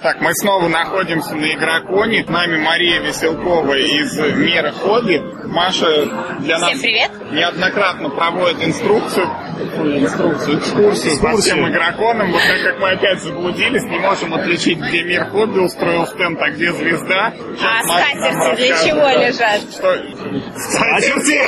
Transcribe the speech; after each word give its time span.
Так, 0.00 0.20
мы 0.20 0.32
снова 0.32 0.68
находимся 0.68 1.34
на 1.34 1.52
Игроконе. 1.54 2.22
С 2.24 2.28
нами 2.28 2.56
Мария 2.58 3.00
Веселкова 3.00 3.74
из 3.74 4.16
Мира 4.36 4.70
Хобби. 4.70 5.20
Маша 5.48 6.06
для 6.38 6.58
нас 6.60 6.68
Всем 6.68 6.80
привет. 6.82 7.10
неоднократно 7.32 8.08
проводит 8.10 8.62
инструкцию, 8.62 9.26
инструкцию, 9.74 10.58
экскурсию 10.60 11.18
по 11.20 11.36
всем 11.38 11.68
игроконам. 11.68 12.30
Вот 12.30 12.40
так 12.42 12.62
как 12.62 12.78
мы 12.80 12.90
опять 12.90 13.20
заблудились, 13.22 13.82
не 13.84 13.98
можем 13.98 14.34
отличить, 14.34 14.78
где 14.78 15.02
Мир 15.02 15.24
Хобби 15.30 15.58
устроил 15.58 16.06
стенд, 16.06 16.38
а 16.40 16.50
где 16.50 16.70
Звезда. 16.72 17.32
А 17.34 17.82
Сейчас 17.82 17.86
Маша 17.88 18.14
нам 18.20 18.32
скатерти 18.34 18.56
для 18.56 18.76
чего 18.84 19.08
лежат? 19.26 19.60
Что... 19.72 20.58
Скатерти! 20.60 21.40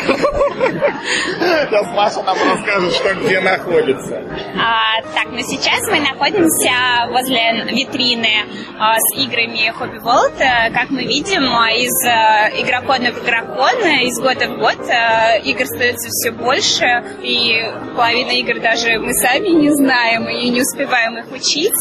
Сейчас 1.39 1.87
Маша 1.95 2.23
нам 2.23 2.37
расскажет, 2.53 2.93
что 2.95 3.15
где 3.15 3.41
находится. 3.41 4.25
А, 4.59 5.03
так, 5.15 5.27
ну 5.31 5.39
сейчас 5.39 5.87
мы 5.89 6.01
находимся 6.01 7.07
возле 7.11 7.65
витрины 7.71 8.40
а, 8.79 8.97
с 8.99 9.17
играми 9.19 9.73
Hobby 9.79 10.01
World. 10.03 10.39
Э, 10.41 10.71
Как 10.73 10.91
мы 10.91 11.05
видим, 11.05 11.43
а, 11.55 11.71
из 11.71 11.93
э, 12.05 12.61
игрокона 12.63 13.13
в 13.13 13.19
игрокон, 13.23 13.75
э, 13.85 14.05
из 14.05 14.19
года 14.21 14.49
в 14.49 14.59
год 14.59 14.79
э, 14.89 15.41
игр 15.45 15.65
становится 15.67 16.09
все 16.09 16.31
больше, 16.33 16.87
и 17.23 17.63
половина 17.97 18.31
игр 18.33 18.61
даже 18.61 18.99
мы 18.99 19.13
сами 19.15 19.49
не 19.49 19.71
знаем 19.71 20.29
и 20.29 20.49
не 20.51 20.61
успеваем 20.63 21.19
их 21.19 21.31
учить. 21.33 21.73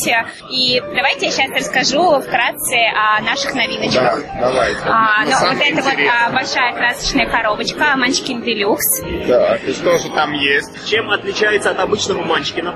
И 0.51 0.79
давайте 0.95 1.27
я 1.27 1.31
сейчас 1.31 1.49
расскажу 1.55 2.19
вкратце 2.21 2.77
о 2.95 3.21
наших 3.21 3.53
новиночках. 3.53 4.21
давайте. 4.39 4.79
А, 4.85 5.23
ну, 5.25 5.31
вот 5.53 5.57
это 5.61 5.81
вот 5.81 5.93
а, 6.11 6.29
большая 6.31 6.73
красочная 6.73 7.27
коробочка 7.27 7.95
Манчкин 7.97 8.41
Делюкс. 8.41 9.01
Так, 9.27 9.63
и 9.63 9.73
что 9.73 9.97
же 9.97 10.09
там 10.09 10.33
есть? 10.33 10.87
Чем 10.89 11.09
отличается 11.11 11.71
от 11.71 11.79
обычного 11.79 12.23
манчкина? 12.23 12.75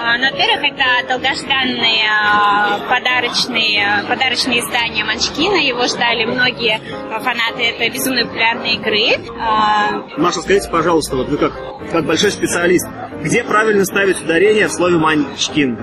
А, 0.00 0.16
Ну, 0.18 0.30
во-первых, 0.30 0.72
это 0.72 1.08
долгожданные 1.08 2.04
а, 2.10 2.78
подарочные, 3.18 4.04
подарочные 4.08 4.60
издания 4.60 5.04
Манчкина. 5.04 5.56
Его 5.56 5.86
ждали 5.86 6.24
многие 6.24 6.80
а, 7.12 7.18
фанаты 7.18 7.64
этой 7.64 7.90
безумно 7.90 8.24
популярной 8.24 8.74
игры. 8.74 9.32
А, 9.40 10.04
Маша, 10.16 10.40
скажите, 10.40 10.68
пожалуйста, 10.70 11.16
вот 11.16 11.28
вы 11.28 11.36
как, 11.36 11.52
как 11.90 12.04
большой 12.06 12.30
специалист, 12.30 12.86
где 13.22 13.42
правильно 13.42 13.84
ставить 13.84 14.22
ударение 14.22 14.68
в 14.68 14.72
слове 14.72 14.98
манчкин? 14.98 15.78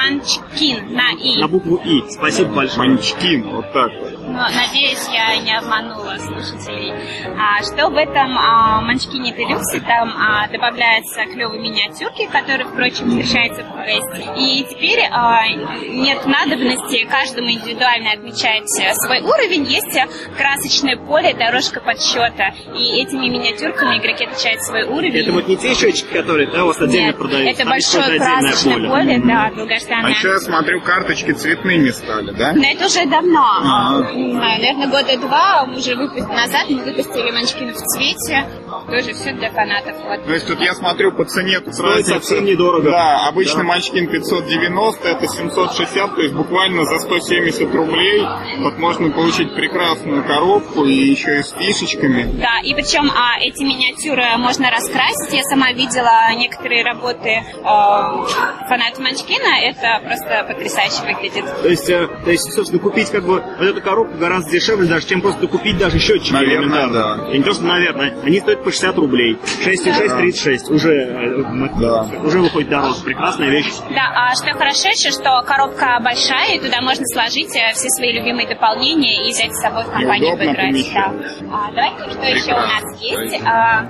Манчкин 0.00 0.94
на 0.94 1.12
«и». 1.12 1.40
На 1.40 1.48
букву 1.48 1.76
И. 1.84 2.02
Спасибо 2.08 2.54
большое. 2.54 2.88
Манчкин, 2.88 3.50
вот 3.50 3.70
так 3.72 3.92
вот. 4.00 4.20
Но, 4.30 4.46
надеюсь, 4.48 5.06
я 5.12 5.36
не 5.38 5.58
обманула 5.58 6.16
слушателей. 6.18 6.94
А, 7.36 7.62
что 7.62 7.88
в 7.90 7.96
этом 7.96 8.38
а, 8.38 8.80
Манчкине 8.80 9.32
Делюксе? 9.32 9.80
Там 9.80 10.14
а, 10.16 10.48
добавляются 10.48 11.26
клевые 11.26 11.60
миниатюрки, 11.60 12.26
которые, 12.26 12.66
впрочем, 12.66 13.10
встречаются 13.10 13.64
в 13.64 13.72
квесте. 13.74 14.32
И 14.38 14.64
теперь 14.70 15.00
а, 15.10 15.48
нет 15.48 16.24
надобности 16.26 17.04
каждому 17.04 17.50
индивидуально 17.50 18.12
отмечать 18.12 18.70
свой 18.70 19.20
уровень. 19.20 19.64
Есть 19.64 19.98
красочное 20.36 20.96
поле, 20.96 21.34
дорожка 21.34 21.80
подсчета. 21.80 22.54
И 22.74 23.02
этими 23.02 23.28
миниатюрками 23.28 23.98
игроки 23.98 24.24
отмечают 24.24 24.62
свой 24.62 24.84
уровень. 24.84 25.16
Это 25.16 25.32
вот 25.32 25.48
не 25.48 25.56
те 25.56 25.74
счетчики, 25.74 26.12
которые 26.12 26.46
да, 26.46 26.64
у 26.64 26.68
вас 26.68 26.80
отдельно 26.80 27.08
Нет, 27.08 27.18
продаются. 27.18 27.50
это 27.50 27.64
там 27.64 27.74
есть 27.74 27.94
большое 27.94 28.18
красочное 28.18 28.88
поле, 28.88 29.22
да, 29.26 29.50
долгожданное. 29.54 29.89
А 29.90 30.10
еще 30.10 30.28
я 30.28 30.38
смотрю, 30.38 30.80
карточки 30.82 31.32
цветными 31.32 31.90
стали, 31.90 32.30
да? 32.32 32.52
Но 32.52 32.62
это 32.64 32.86
уже 32.86 33.06
давно. 33.06 33.44
Ага. 33.62 34.12
Не 34.12 34.32
знаю, 34.32 34.60
наверное, 34.60 34.86
года 34.88 35.16
два 35.18 35.62
уже 35.76 35.92
выпу- 35.94 36.26
назад 36.34 36.66
мы 36.68 36.82
выпустили 36.82 37.30
манчкины 37.30 37.72
в 37.72 37.76
цвете. 37.76 38.46
Тоже 38.88 39.12
все 39.14 39.32
для 39.32 39.50
фанатов. 39.50 39.94
Вот. 40.04 40.24
То 40.24 40.32
есть 40.32 40.46
тут 40.46 40.60
я 40.60 40.74
смотрю 40.74 41.12
по 41.12 41.24
цене 41.24 41.60
тут 41.60 41.74
Стоит 41.74 42.06
совсем 42.06 42.44
недорого. 42.44 42.90
Да, 42.90 43.26
обычно 43.28 43.58
Да. 43.58 43.64
Манчкин 43.64 44.08
590, 44.08 45.08
это 45.08 45.26
760, 45.26 46.14
то 46.14 46.20
есть 46.22 46.34
буквально 46.34 46.84
за 46.84 46.98
170 46.98 47.74
рублей 47.74 48.26
вот 48.58 48.78
можно 48.78 49.10
получить 49.10 49.54
прекрасную 49.54 50.24
коробку 50.24 50.84
и 50.84 50.92
еще 50.94 51.40
и 51.40 51.42
с 51.42 51.52
фишечками. 51.52 52.24
Да, 52.40 52.60
и 52.62 52.74
причем 52.74 53.10
а, 53.10 53.38
эти 53.40 53.62
миниатюры 53.62 54.24
можно 54.38 54.70
раскрасить. 54.70 55.32
Я 55.32 55.42
сама 55.44 55.72
видела 55.72 56.32
некоторые 56.36 56.84
работы 56.84 57.42
а, 57.64 58.24
фанатов 58.68 58.98
Манчкина. 59.00 59.60
Это 59.62 59.79
просто 60.04 60.44
потрясающе 60.48 61.02
выглядит. 61.14 61.44
То 61.62 61.68
есть, 61.68 61.88
э, 61.90 62.06
то 62.24 62.30
есть, 62.30 62.52
собственно, 62.52 62.80
купить 62.80 63.10
как 63.10 63.24
бы 63.24 63.42
вот 63.58 63.66
эту 63.66 63.80
коробку 63.80 64.18
гораздо 64.18 64.50
дешевле, 64.50 64.86
даже 64.88 65.06
чем 65.06 65.20
просто 65.20 65.46
купить 65.46 65.78
даже 65.78 65.98
счетчики. 65.98 66.32
Наверное, 66.32 66.86
элементарно. 66.86 67.24
да. 67.26 67.32
И 67.32 67.38
не 67.38 67.44
то, 67.44 67.52
что, 67.52 67.64
наверное, 67.64 68.14
они 68.24 68.40
стоят 68.40 68.64
по 68.64 68.70
60 68.70 68.96
рублей. 68.98 69.38
6,6, 69.64 70.16
36. 70.18 70.70
Уже, 70.70 70.92
э, 70.92 71.42
Да. 71.80 72.06
уже 72.24 72.38
выходит 72.40 72.68
дороже. 72.70 73.00
Прекрасная 73.04 73.50
вещь. 73.50 73.72
Да, 73.90 74.12
а 74.14 74.34
что 74.34 74.52
хорошо 74.52 74.88
еще, 74.88 75.10
что 75.10 75.42
коробка 75.46 75.98
большая, 76.02 76.56
и 76.56 76.60
туда 76.60 76.80
можно 76.80 77.04
сложить 77.06 77.54
э, 77.56 77.72
все 77.74 77.88
свои 77.90 78.12
любимые 78.12 78.48
дополнения 78.48 79.26
и 79.28 79.30
взять 79.32 79.52
с 79.54 79.60
собой 79.62 79.84
в 79.84 79.90
компанию 79.90 80.36
поиграть. 80.36 80.92
Да. 80.94 81.12
А, 81.52 81.70
давайте, 81.72 82.10
что 82.10 82.22
еще 82.26 82.52
у 82.52 82.60
нас 82.60 83.00
есть. 83.00 83.42
А, 83.44 83.86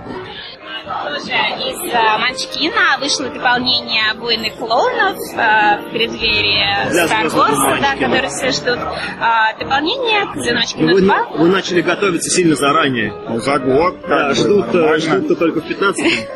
тоже 0.84 1.32
из 1.32 1.94
а, 1.94 2.18
Манчкина 2.18 2.98
вышло 3.00 3.28
дополнение 3.28 4.14
буйных 4.14 4.54
клоунов 4.56 5.16
а, 5.36 5.78
в 5.78 5.90
преддверии 5.90 6.88
Star 6.90 7.26
Wars, 7.26 7.80
да, 7.80 7.96
которые 7.96 8.28
все 8.28 8.50
ждут. 8.50 8.78
А, 9.20 9.52
дополнение 9.58 10.22
к 10.26 10.34
Ну, 10.34 10.42
Звеночкину 10.42 10.94
Вы, 10.94 11.02
2. 11.02 11.26
вы 11.36 11.48
начали 11.48 11.80
готовиться 11.80 12.30
сильно 12.30 12.54
заранее. 12.56 13.12
Ну, 13.28 13.40
за 13.40 13.58
год. 13.58 13.96
Да, 14.08 14.34
ждут, 14.34 14.74
э, 14.74 14.98
ждут 14.98 15.38
только 15.38 15.60
в 15.60 15.68
15 15.68 16.04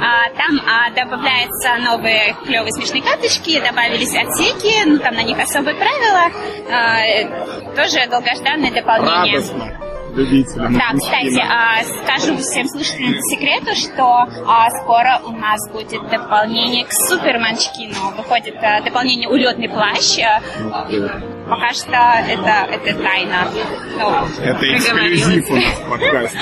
А, 0.00 0.30
там 0.30 0.60
а, 0.66 0.90
добавляются 0.90 1.76
новые 1.84 2.34
клевые 2.44 2.72
смешные 2.72 3.02
карточки, 3.02 3.60
добавились 3.60 4.14
отсеки, 4.14 4.84
ну 4.86 4.98
там 4.98 5.14
на 5.14 5.22
них 5.22 5.38
особые 5.38 5.76
правила. 5.76 6.30
Э, 6.70 7.74
тоже 7.76 8.08
долгожданное 8.08 8.72
дополнение. 8.72 9.34
Радостно 9.34 9.89
любителям. 10.14 10.74
Да, 10.74 10.92
кстати, 10.94 11.40
а, 11.40 11.82
скажу 11.84 12.36
всем 12.38 12.68
слушателям 12.68 13.20
секрету, 13.22 13.74
что 13.76 14.26
а, 14.46 14.70
скоро 14.82 15.20
у 15.24 15.32
нас 15.32 15.60
будет 15.72 16.08
дополнение 16.10 16.84
к 16.84 16.92
Супер 16.92 17.38
Манчкину. 17.38 18.14
Выходит 18.16 18.56
а, 18.62 18.80
дополнение 18.82 19.28
«Улетный 19.28 19.68
плащ». 19.68 20.18
А, 20.20 20.40
Пока 21.50 21.72
что 21.72 21.92
это, 22.28 22.68
это 22.72 23.02
тайна. 23.02 23.48
Ну, 23.98 24.10
Это 24.42 24.76
эксклюзив 24.76 25.50
у 25.50 25.54
нас 25.56 25.64
в 25.74 25.88
подкасте 25.90 26.38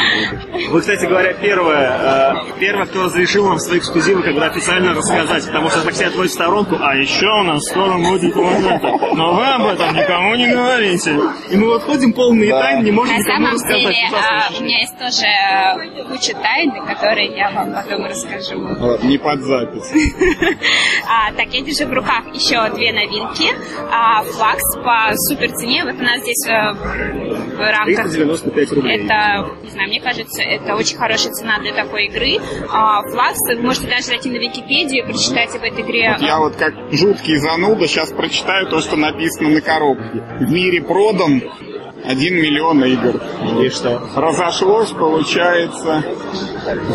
будет. 0.53 0.69
Вы, 0.71 0.81
кстати 0.81 1.07
говоря, 1.07 1.33
первая, 1.35 2.35
э, 2.35 2.61
первая, 2.61 2.87
кто 2.87 3.05
разрешил 3.05 3.47
вам 3.49 3.59
свои 3.59 3.79
эксклюзивы 3.79 4.21
бы 4.35 4.45
официально 4.45 4.93
рассказать, 4.95 5.47
потому 5.47 5.71
что 5.71 5.83
так 5.83 5.95
все 5.95 6.07
отводят 6.09 6.31
в 6.31 6.35
сторонку, 6.35 6.77
а 6.81 6.95
еще 6.95 7.27
у 7.27 7.43
нас 7.45 7.65
скоро 7.65 7.97
будет 7.99 8.35
вот 8.35 8.53
это, 8.61 9.15
но 9.15 9.35
вы 9.35 9.47
об 9.47 9.67
этом 9.67 9.95
никому 9.97 10.35
не 10.35 10.51
говорите. 10.51 11.17
И 11.51 11.57
мы 11.57 11.69
вот 11.69 11.83
ходим 11.85 12.13
полные 12.13 12.51
Да. 12.51 12.61
тайны, 12.61 12.85
не 12.85 12.93
можем 12.93 13.17
На 13.17 13.23
самом 13.23 13.53
рассказать. 13.53 13.81
деле, 13.81 13.97
а, 14.13 14.59
у 14.59 14.63
меня 14.63 14.79
есть 14.81 14.99
тоже 14.99 16.05
куча 16.09 16.35
тайны, 16.35 16.87
которые 16.87 17.35
я 17.37 17.51
вам 17.51 17.73
потом 17.73 18.05
расскажу. 18.05 18.59
Вот, 18.79 19.03
не 19.05 19.17
под 19.19 19.41
запись. 19.41 19.91
А, 21.11 21.33
так, 21.33 21.47
я 21.55 21.63
держу 21.63 21.87
в 21.87 21.93
руках 21.93 22.23
еще 22.35 22.69
две 22.75 22.93
новинки. 22.93 23.51
А, 23.91 24.23
флакс 24.25 24.77
по 24.85 24.98
супер 25.15 25.53
цене. 25.53 25.85
Вот 25.85 25.95
у 25.95 26.03
нас 26.03 26.21
здесь 26.21 26.47
э, 26.47 26.73
в 26.73 27.59
рамках 27.59 28.11
395 28.11 28.73
рублей. 28.73 28.97
это, 28.97 29.51
не 29.63 29.71
знаю, 29.71 29.89
мне 29.89 30.01
кажется, 30.01 30.43
это 30.43 30.75
очень 30.77 30.97
хорошая 30.97 31.33
цена 31.33 31.59
для 31.59 31.73
такой 31.73 32.07
игры. 32.07 32.39
А, 32.71 33.03
Флакс, 33.03 33.39
вы 33.49 33.63
можете 33.63 33.89
даже 33.89 34.05
зайти 34.05 34.31
на 34.31 34.37
Википедию 34.37 35.05
и 35.05 35.07
прочитать 35.07 35.55
об 35.55 35.63
этой 35.63 35.83
игре. 35.83 36.17
Я 36.21 36.39
вот 36.39 36.57
как 36.57 36.75
жуткий 36.93 37.37
зануда 37.39 37.87
сейчас 37.87 38.13
прочитаю 38.13 38.67
то, 38.67 38.81
что 38.81 38.97
написано 38.97 39.51
на 39.51 39.61
коробке. 39.61 40.23
В 40.41 40.51
мире 40.51 40.83
продан 40.83 41.43
1 42.05 42.35
миллион 42.35 42.85
игр. 42.85 43.21
И 43.63 43.69
что? 43.71 44.01
Разошлось, 44.15 44.91
получается, 44.91 46.05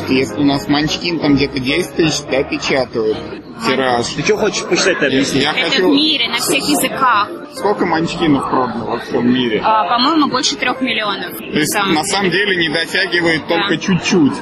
если 0.09 0.41
у 0.41 0.45
нас 0.45 0.67
Манчкин 0.67 1.19
там 1.19 1.35
где-то 1.35 1.59
10 1.59 1.95
тысяч, 1.95 2.21
да, 2.29 2.43
печатают 2.43 3.42
тираж. 3.65 4.07
Ты 4.07 4.23
что 4.23 4.37
хочешь 4.37 4.65
почитать-то 4.65 5.05
объясни? 5.07 5.41
Я 5.41 5.51
Это 5.51 5.61
в 5.61 5.69
хочу... 5.71 5.93
мире, 5.93 6.29
на 6.29 6.37
всех 6.37 6.63
языках. 6.67 7.29
Сколько 7.53 7.85
Манчкинов 7.85 8.49
продано 8.49 8.85
во 8.85 8.99
всем 8.99 9.31
мире? 9.31 9.61
А, 9.63 9.87
по-моему, 9.87 10.27
больше 10.29 10.55
трех 10.55 10.81
миллионов. 10.81 11.37
То 11.37 11.43
есть 11.43 11.73
на 11.75 12.03
самом 12.03 12.31
деле 12.31 12.55
не 12.55 12.69
дотягивает 12.69 13.47
только 13.47 13.77
чуть-чуть. 13.77 14.33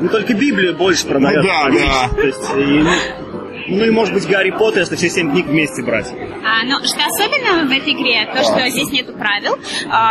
Ну 0.00 0.08
только 0.08 0.34
Библию 0.34 0.74
больше 0.76 1.06
продает. 1.06 1.42
Ну 1.42 1.48
да, 1.48 1.70
да. 1.70 2.08
То 2.14 2.26
есть, 2.26 2.50
и, 2.56 2.84
ну, 3.68 3.76
ну 3.78 3.84
и 3.84 3.90
может 3.90 4.14
быть 4.14 4.26
Гарри 4.26 4.50
Поттер, 4.50 4.80
если 4.80 4.96
все 4.96 5.08
семь 5.10 5.30
книг 5.30 5.46
вместе 5.46 5.82
брать. 5.82 6.06
А, 6.44 6.64
но 6.64 6.78
что 6.84 7.00
особенно 7.04 7.66
в 7.68 7.70
этой 7.72 7.92
игре, 7.92 8.28
то, 8.32 8.42
что 8.42 8.68
здесь 8.70 8.90
нету 8.90 9.12
правил, 9.12 9.56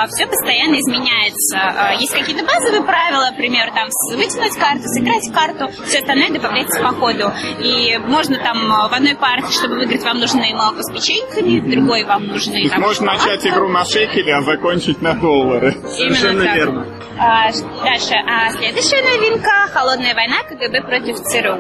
все 0.09 0.27
постоянно 0.27 0.75
изменяется. 0.79 1.57
А, 1.57 1.93
есть 1.93 2.13
какие-то 2.13 2.43
базовые 2.45 2.83
правила, 2.83 3.29
например, 3.31 3.71
там 3.73 3.87
с- 3.89 4.15
вытянуть 4.15 4.55
карту, 4.57 4.83
сыграть 4.85 5.31
карту, 5.33 5.71
все 5.85 5.99
остальное 5.99 6.29
добавляется 6.31 6.81
по 6.81 6.89
ходу. 6.89 7.31
И 7.59 7.97
можно 7.97 8.37
там 8.37 8.57
а, 8.71 8.87
в 8.89 8.93
одной 8.93 9.15
партии, 9.15 9.51
чтобы 9.51 9.75
выиграть, 9.75 10.03
вам 10.03 10.19
нужны 10.19 10.53
молоко 10.53 10.81
с 10.81 10.91
печеньками, 10.91 11.59
в 11.59 11.69
другой 11.69 12.03
вам 12.03 12.27
нужны 12.27 12.67
там, 12.69 12.81
можно 12.81 13.05
начать 13.13 13.45
игру 13.47 13.67
на 13.69 13.85
шекеле, 13.85 14.35
а 14.35 14.41
закончить 14.41 15.01
на 15.01 15.13
доллары. 15.13 15.71
Именно 15.73 15.89
Совершенно 16.15 16.43
так. 16.45 16.55
верно. 16.55 16.85
А, 17.17 17.51
дальше. 17.83 18.13
А 18.27 18.49
следующая 18.51 19.01
новинка 19.01 19.67
«Холодная 19.73 20.13
война 20.13 20.43
КГБ 20.43 20.81
против 20.81 21.17
ЦРУ». 21.19 21.57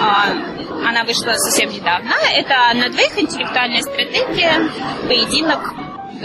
А, 0.00 0.30
она 0.88 1.04
вышла 1.04 1.34
совсем 1.34 1.70
недавно. 1.70 2.14
Это 2.34 2.54
на 2.74 2.88
двоих 2.88 3.18
интеллектуальная 3.18 3.82
стратегия, 3.82 4.70
поединок 5.06 5.74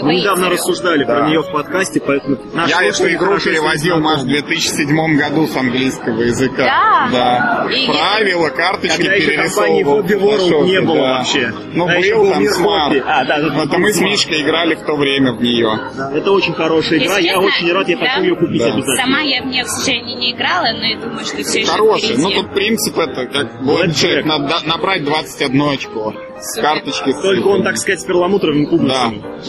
мы 0.02 0.16
недавно 0.16 0.50
рассуждали 0.50 1.04
да. 1.04 1.14
про 1.14 1.28
нее 1.28 1.42
в 1.42 1.50
подкасте, 1.50 2.00
поэтому... 2.00 2.38
Я 2.66 2.82
эту 2.82 3.10
игру 3.12 3.38
переводил, 3.38 3.98
Маш, 3.98 4.20
в 4.20 4.26
2007 4.26 5.16
году 5.16 5.46
с 5.46 5.56
английского 5.56 6.22
языка. 6.22 6.64
Да. 6.64 7.08
да. 7.12 7.68
И 7.72 7.86
Правила, 7.86 8.48
карточки 8.50 8.96
Когда 8.96 9.16
перерисовывал. 9.16 10.00
Hobby 10.00 10.20
World 10.20 10.64
не 10.64 10.80
было 10.80 10.96
да. 10.96 11.18
вообще. 11.18 11.52
Ну, 11.72 11.88
а 11.88 12.00
был 12.00 12.30
там 12.30 12.44
смарт. 12.48 13.02
А, 13.06 13.24
да, 13.24 13.38
Это 13.38 13.78
мы 13.78 13.92
с 13.92 14.00
Мишкой 14.00 14.42
играли 14.42 14.74
в 14.74 14.82
то 14.82 14.96
время 14.96 15.32
в 15.32 15.42
нее. 15.42 15.78
Да, 15.96 16.12
это 16.12 16.30
очень 16.32 16.54
хорошая 16.54 16.98
игра, 16.98 17.18
я 17.18 17.38
очень 17.38 17.72
рад, 17.72 17.88
я 17.88 17.96
хочу 17.96 18.22
ее 18.22 18.36
купить 18.36 18.58
да. 18.58 18.66
обязательно. 18.66 18.96
Сама 18.96 19.20
я 19.20 19.42
в 19.42 19.46
нее, 19.46 19.64
к 19.64 19.68
сожалению, 19.68 20.18
не 20.18 20.32
играла, 20.32 20.66
но 20.72 20.84
я 20.84 20.98
думаю, 20.98 21.24
что 21.24 21.42
все 21.42 21.60
еще 21.60 21.70
Хорошая. 21.70 22.16
Ну, 22.18 22.30
тут 22.30 22.54
принцип 22.54 22.98
это, 22.98 23.26
как 23.26 23.94
человек, 23.94 24.26
надо 24.26 24.60
набрать 24.66 25.04
21 25.04 25.62
очко. 25.62 26.14
С 26.38 26.60
карточки. 26.60 27.14
Только 27.22 27.46
он, 27.46 27.62
так 27.62 27.78
сказать, 27.78 28.00
с 28.00 28.04
перламутровым 28.04 28.66
кубиком. 28.66 28.88
Да. 28.88 29.46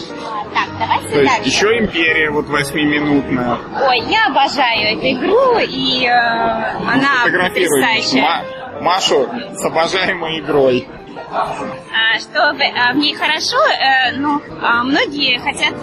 Так, 0.54 0.68
давайте 0.78 1.08
То 1.08 1.20
есть 1.22 1.46
еще 1.46 1.78
империя 1.78 2.30
вот 2.30 2.46
восьмиминутная. 2.48 3.58
Ой, 3.86 3.98
я 4.10 4.26
обожаю 4.26 4.98
эту 4.98 5.12
игру, 5.18 5.58
и 5.60 6.04
э, 6.06 6.10
она 6.10 7.24
потрясающая. 7.24 8.22
Ма- 8.22 8.42
Машу 8.80 9.28
с 9.54 9.64
обожаемой 9.64 10.38
игрой. 10.40 10.88
А, 11.30 12.18
что 12.18 12.52
в, 12.54 12.60
а, 12.60 12.92
ней 12.94 13.14
хорошо, 13.14 13.58
э, 13.68 14.16
ну, 14.16 14.40
многие 14.84 15.38
хотят, 15.38 15.74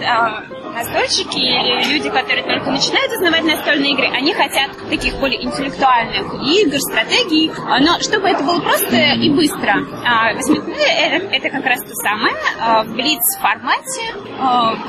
настольщики 0.73 1.37
или 1.37 1.93
люди, 1.93 2.09
которые 2.09 2.43
только 2.43 2.71
начинают 2.71 3.11
узнавать 3.13 3.43
настольные 3.43 3.93
игры, 3.93 4.07
они 4.07 4.33
хотят 4.33 4.71
таких 4.89 5.17
более 5.19 5.41
интеллектуальных 5.43 6.33
игр, 6.43 6.77
стратегий, 6.79 7.51
но 7.79 7.99
чтобы 8.01 8.27
это 8.27 8.43
было 8.43 8.59
просто 8.59 8.95
и 8.95 9.29
быстро. 9.29 9.75
А, 10.03 10.33
восьмикнутые 10.33 10.87
это, 10.87 11.25
это 11.27 11.49
как 11.49 11.65
раз 11.65 11.79
то 11.81 11.93
самое, 11.93 12.35
в 12.83 12.93
блиц-формате, 12.93 14.15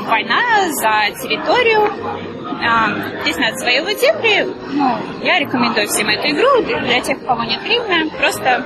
война 0.09 0.41
за 0.71 1.23
территорию, 1.23 2.36
а, 2.63 3.21
здесь 3.23 3.37
надо 3.37 3.57
завоевывать 3.57 4.01
земли, 4.01 4.47
ну, 4.73 4.99
я 5.23 5.39
рекомендую 5.39 5.87
всем 5.89 6.09
эту 6.09 6.29
игру, 6.29 6.81
для 6.85 7.01
тех, 7.01 7.19
у 7.23 7.27
кого 7.27 7.45
нет 7.45 7.61
времени, 7.63 8.09
просто 8.19 8.65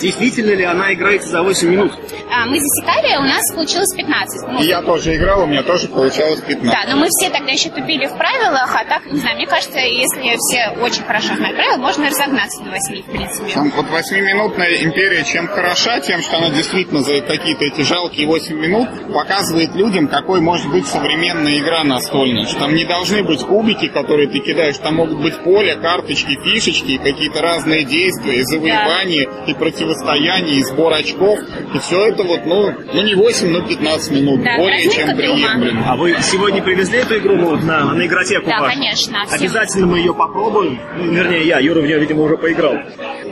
Действительно 0.00 0.52
ли 0.52 0.64
она 0.64 0.92
играется 0.92 1.28
за 1.28 1.42
8 1.42 1.68
минут? 1.68 1.92
а, 2.30 2.44
мы 2.46 2.58
засекали, 2.60 3.16
у 3.16 3.22
нас 3.22 3.40
получилось 3.54 3.94
15. 3.96 4.48
Ну, 4.48 4.62
И 4.62 4.66
я 4.66 4.82
тоже 4.82 5.16
играл, 5.16 5.44
у 5.44 5.46
меня 5.46 5.62
тоже 5.62 5.88
получалось 5.88 6.40
15. 6.40 6.64
Да, 6.70 6.90
но 6.90 7.00
мы 7.00 7.06
все 7.08 7.30
тогда 7.30 7.52
еще 7.52 7.70
тупили 7.70 8.06
в 8.06 8.16
правилах, 8.16 8.74
а 8.74 8.84
так, 8.84 9.06
не 9.10 9.18
знаю, 9.18 9.36
мне 9.36 9.46
кажется, 9.46 9.78
если 9.78 10.36
все 10.36 10.76
очень 10.82 11.02
хорошо 11.04 11.34
знают 11.36 11.56
правила, 11.56 11.76
можно 11.78 12.08
разогнаться 12.08 12.62
до 12.62 12.70
8, 12.70 13.02
в 13.02 13.06
принципе. 13.06 13.52
Там 13.54 13.70
вот 13.70 13.88
восьмиминутная 13.88 14.84
империя 14.84 15.24
чем 15.24 15.48
хороша, 15.48 16.00
тем, 16.00 16.20
что 16.20 16.36
она 16.38 16.50
действительно 16.50 17.00
за 17.00 17.20
какие-то 17.20 17.64
эти 17.64 17.82
жалкие 17.82 18.26
8 18.26 18.54
минут 18.54 18.88
показывает 19.12 19.74
людям, 19.74 20.08
какой 20.08 20.40
может 20.40 20.70
быть 20.70 20.86
современная 20.86 21.58
игра 21.58 21.84
настольная. 21.84 22.46
Что 22.46 22.60
там 22.60 22.74
не 22.76 22.84
должны 22.84 23.22
быть 23.24 23.42
кубики, 23.44 23.88
которые 23.88 24.28
ты 24.28 24.38
кидаешь, 24.38 24.78
там 24.78 24.96
могут 24.96 25.20
быть 25.20 25.36
поле, 25.38 25.74
карточки, 25.76 26.38
фишечки, 26.44 26.92
и 26.92 26.98
какие-то 26.98 27.42
разные 27.42 27.84
действия, 27.84 28.36
и 28.40 28.42
завоевание, 28.42 29.28
и 29.46 29.54
противостояние, 29.54 30.60
и 30.60 30.64
сбор 30.64 30.92
очков. 30.92 31.40
И 31.74 31.78
все 31.78 32.06
это 32.06 32.22
вот, 32.22 32.46
ну, 32.46 32.72
ну 32.92 33.02
не 33.02 33.14
8, 33.14 33.48
но 33.50 33.60
15 33.62 34.12
минут. 34.12 34.42
Да, 34.42 34.56
более 34.58 34.88
чем 34.90 35.16
приемлемо. 35.16 35.84
А 35.86 35.96
вы 35.96 36.16
сегодня 36.20 36.62
привезли 36.62 36.98
эту 37.00 37.18
игру 37.18 37.36
вот 37.38 37.62
на, 37.62 37.92
на 37.92 38.06
игротеку 38.06 38.46
Да, 38.46 38.60
вашу? 38.60 38.74
конечно. 38.74 39.22
Обязательно 39.30 39.86
мы 39.86 39.98
ее 39.98 40.14
попробуем. 40.14 40.78
Ну, 40.98 41.12
вернее, 41.12 41.46
я. 41.46 41.58
Юра 41.58 41.80
в 41.80 41.84
нее, 41.84 41.98
видимо, 41.98 42.22
уже 42.22 42.36
поиграл. 42.36 42.74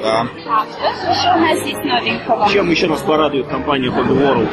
Да. 0.03 0.27
Так, 0.45 0.67
что 0.73 1.05
же 1.05 1.19
еще 1.19 1.35
у 1.35 1.41
нас 1.41 1.59
здесь 1.61 1.77
новенького? 1.85 2.49
Чем 2.53 2.71
еще 2.71 2.87
нас 2.89 3.01
порадует 3.03 3.49
компания 3.49 3.89
Hobby 3.89 4.17
World? 4.19 4.49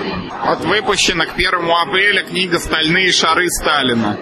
Вот 0.45 0.59
выпущена 0.65 1.25
к 1.25 1.33
1 1.35 1.47
апреля 1.87 2.23
книга 2.23 2.59
«Стальные 2.59 3.11
шары 3.11 3.47
Сталина». 3.49 4.17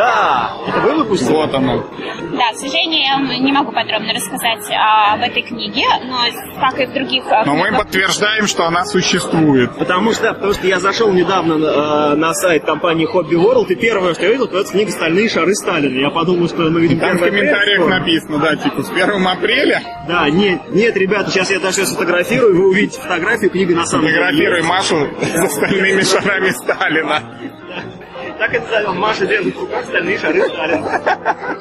Да! 0.00 0.52
Это 0.66 0.80
вы 0.80 0.94
выпустили? 0.94 1.32
Вот 1.34 1.54
она. 1.54 1.74
Да, 1.76 2.52
к 2.52 2.56
сожалению, 2.56 3.02
я 3.02 3.14
вам 3.16 3.44
не 3.44 3.52
могу 3.52 3.70
подробно 3.70 4.14
рассказать 4.14 4.60
а, 4.70 5.12
об 5.14 5.20
этой 5.20 5.42
книге, 5.42 5.84
но 6.06 6.20
как 6.58 6.80
и 6.80 6.86
в 6.86 6.92
других 6.94 7.24
а, 7.30 7.44
Но 7.44 7.54
мы 7.54 7.66
книгах- 7.68 7.84
подтверждаем, 7.84 8.46
что 8.46 8.64
она 8.64 8.86
существует. 8.86 9.76
Потому 9.76 10.12
что, 10.12 10.22
да, 10.22 10.32
потому 10.32 10.54
что 10.54 10.66
я 10.66 10.80
зашел 10.80 11.12
недавно 11.12 11.52
э, 11.62 12.14
на 12.16 12.32
сайт 12.32 12.64
компании 12.64 13.06
Hobby 13.06 13.34
World, 13.34 13.66
и 13.68 13.74
первое, 13.74 14.14
что 14.14 14.24
я 14.24 14.30
видел, 14.30 14.46
это 14.46 14.64
книга 14.70 14.90
«Стальные 14.90 15.28
шары 15.28 15.54
Сталина». 15.54 16.00
Я 16.00 16.08
подумал, 16.10 16.48
что 16.48 16.62
мы 16.62 16.80
видим 16.80 16.98
Там 16.98 17.18
в 17.18 17.20
комментариях 17.20 17.80
апреля. 17.82 17.98
написано, 18.00 18.38
да, 18.38 18.56
типа, 18.56 18.82
с 18.82 18.90
1 18.90 19.26
апреля 19.26 19.82
Да, 20.08 20.30
нет, 20.30 20.60
нет, 20.70 20.96
ребята, 20.96 21.30
сейчас 21.30 21.50
я 21.50 21.58
даже 21.60 21.84
сфотографирую, 21.84 22.56
вы 22.56 22.68
увидите 22.70 22.98
фотографию, 23.00 23.50
книга 23.50 23.74
на 23.74 23.84
самом 23.84 24.06
деле 24.06 24.16
фотографируй. 24.18 24.62
Машу 24.62 25.08
с 25.20 25.34
остальными 25.44 26.00
шарами 26.02 26.50
Сталина. 26.50 27.22
Так 28.40 28.54
это 28.54 28.66
зовем. 28.70 28.98
Маша 28.98 29.26
держит 29.26 29.54
в 29.54 29.60
руках 29.60 29.84
«Стальные 29.84 30.18
шары 30.18 30.40
Сталина». 30.48 31.58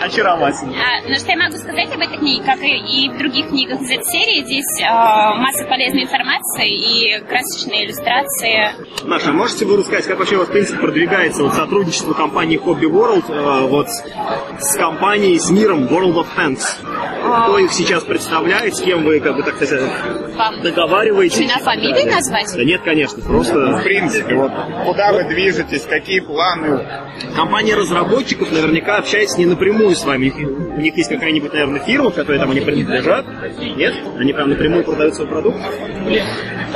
Очаровательно. 0.00 0.72
А, 0.76 1.08
ну, 1.08 1.16
что 1.16 1.32
я 1.32 1.36
могу 1.36 1.56
сказать 1.56 1.92
об 1.92 2.00
этой 2.00 2.16
книге, 2.16 2.44
как 2.44 2.62
и, 2.62 2.76
и 2.76 3.08
в 3.08 3.18
других 3.18 3.48
книгах 3.48 3.80
из 3.80 3.90
этой 3.90 4.04
серии, 4.04 4.44
здесь 4.44 4.82
а, 4.88 5.34
масса 5.34 5.64
полезной 5.64 6.04
информации 6.04 6.70
и 6.70 7.20
красочные 7.24 7.86
иллюстрации. 7.86 8.70
Маша, 9.04 9.32
можете 9.32 9.64
вы 9.64 9.78
рассказать, 9.78 10.06
как 10.06 10.20
вообще, 10.20 10.36
вот, 10.36 10.46
в 10.48 10.52
принципе, 10.52 10.78
продвигается 10.78 11.42
вот, 11.42 11.54
сотрудничество 11.54 12.12
компании 12.12 12.56
Hobby 12.56 12.88
World 12.88 13.24
э, 13.28 13.66
вот, 13.66 13.88
с 13.88 14.76
компанией, 14.76 15.40
с 15.40 15.50
миром 15.50 15.88
World 15.88 16.14
of 16.14 16.26
Tanks? 16.36 16.78
Кто 17.44 17.58
их 17.58 17.72
сейчас 17.72 18.04
представляет, 18.04 18.76
с 18.76 18.80
кем 18.80 19.04
вы, 19.04 19.20
как 19.20 19.36
бы, 19.36 19.42
так 19.42 19.56
сказать, 19.56 19.82
Вам 20.36 20.60
договариваетесь? 20.62 21.38
имена 21.40 21.58
фамилии 21.58 22.04
назвать? 22.10 22.52
Да 22.54 22.64
нет, 22.64 22.82
конечно, 22.82 23.22
просто 23.22 23.54
В 23.78 23.82
принципе, 23.82 24.34
вот 24.34 24.52
куда 24.86 25.12
вы 25.12 25.24
движетесь, 25.24 25.82
какие 25.82 26.20
планы. 26.20 26.86
компания 27.36 27.74
разработчиков 27.74 28.50
наверняка 28.52 28.98
общается 28.98 29.38
не 29.38 29.46
напрямую 29.46 29.94
с 29.94 30.04
вами. 30.04 30.30
У 30.30 30.80
них 30.80 30.96
есть 30.96 31.08
какая-нибудь, 31.10 31.52
наверное, 31.52 31.80
фирма, 31.80 32.10
к 32.10 32.14
которой 32.14 32.38
там 32.38 32.50
они 32.50 32.60
принадлежат. 32.60 33.26
Нет? 33.58 33.94
Они 34.18 34.32
прям 34.32 34.50
напрямую 34.50 34.84
продают 34.84 35.14
свой 35.14 35.28
продукт? 35.28 35.58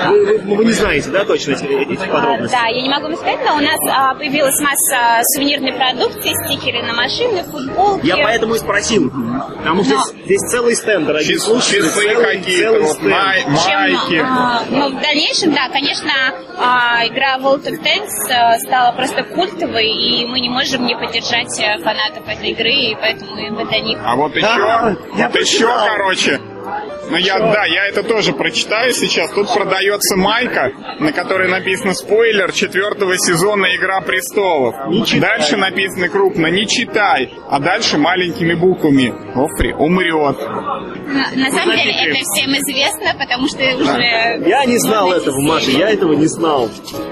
Вы, 0.06 0.38
вы- 0.38 0.56
вы 0.56 0.64
не 0.64 0.72
знаете, 0.72 1.10
да, 1.10 1.24
точно 1.24 1.52
эти, 1.52 1.64
эти 1.64 2.08
А, 2.08 2.12
подробности? 2.12 2.52
да, 2.56 2.66
я 2.68 2.82
не 2.82 2.88
могу 2.88 3.04
вам 3.08 3.16
сказать, 3.16 3.38
но 3.44 3.56
у 3.56 3.60
нас 3.60 3.78
а, 3.90 4.14
появилась 4.14 4.54
масса 4.60 5.22
сувенирной 5.34 5.72
продукции, 5.72 6.32
стикеры 6.46 6.82
на 6.84 6.92
машины, 6.94 7.42
футболки. 7.44 8.06
Я 8.06 8.16
поэтому 8.18 8.54
и 8.54 8.58
спросил. 8.58 9.10
Потому 9.58 9.84
что 9.84 9.94
Но- 9.94 10.04
здесь, 10.04 10.24
здесь 10.24 10.40
целый 10.50 10.74
стенд, 10.76 11.06
дорогие 11.06 11.38
слушатели. 11.38 11.80
часы 11.82 12.00
целый, 12.00 12.24
какие-то, 12.38 12.70
целый 12.72 12.88
стенд. 12.88 13.02
май- 13.10 13.42
Чем, 13.42 13.80
майки. 13.80 14.22
а, 14.24 14.62
ну, 14.70 14.88
в 14.90 15.00
дальнейшем, 15.02 15.52
да, 15.52 15.68
конечно, 15.70 16.10
а, 16.58 17.06
игра 17.06 17.38
World 17.38 17.64
of 17.64 17.78
Tanks 17.82 18.30
а, 18.30 18.58
стала 18.58 18.92
просто 18.92 19.22
культовой, 19.24 19.86
и 19.88 20.26
мы 20.26 20.40
не 20.40 20.48
можем 20.48 20.86
не 20.86 20.94
поддержать 20.96 21.48
а, 21.60 21.78
фанатов 21.82 22.26
этой 22.28 22.50
игры, 22.50 22.70
и 22.70 22.94
поэтому 23.00 23.32
мы 23.34 23.64
для 23.66 23.80
них 23.80 23.98
А 24.04 24.16
вот 24.16 24.34
еще, 24.34 24.46
я 24.46 24.96
вот 25.28 25.34
еще, 25.36 25.66
короче. 25.66 26.40
Ну 27.10 27.16
я, 27.16 27.38
да, 27.38 27.64
я 27.64 27.86
это 27.86 28.02
тоже 28.02 28.32
прочитаю 28.32 28.92
сейчас. 28.92 29.30
Тут 29.30 29.52
продается 29.52 30.16
майка, 30.16 30.72
на 30.98 31.12
которой 31.12 31.48
написано 31.48 31.94
спойлер 31.94 32.52
четвертого 32.52 33.16
сезона 33.16 33.66
Игра 33.76 34.00
престолов. 34.00 34.74
Не 34.88 35.04
читай. 35.06 35.38
Дальше 35.38 35.56
написано 35.56 36.08
крупно, 36.08 36.46
не 36.48 36.66
читай. 36.66 37.32
А 37.48 37.58
дальше 37.60 37.98
маленькими 37.98 38.54
буквами. 38.54 39.12
Офри 39.34 39.72
умрет. 39.72 40.38
На, 40.38 41.30
на 41.34 41.50
самом 41.50 41.76
деле 41.76 41.92
это 41.92 42.20
всем 42.24 42.50
известно, 42.50 43.14
потому 43.18 43.48
что 43.48 43.62
уже... 43.62 44.48
Я 44.48 44.64
не 44.66 44.78
знал 44.78 45.12
этого. 45.12 45.40
Маша, 45.40 45.70
я 45.70 45.90
этого 45.90 46.12
не 46.12 46.26
знал. 46.26 46.68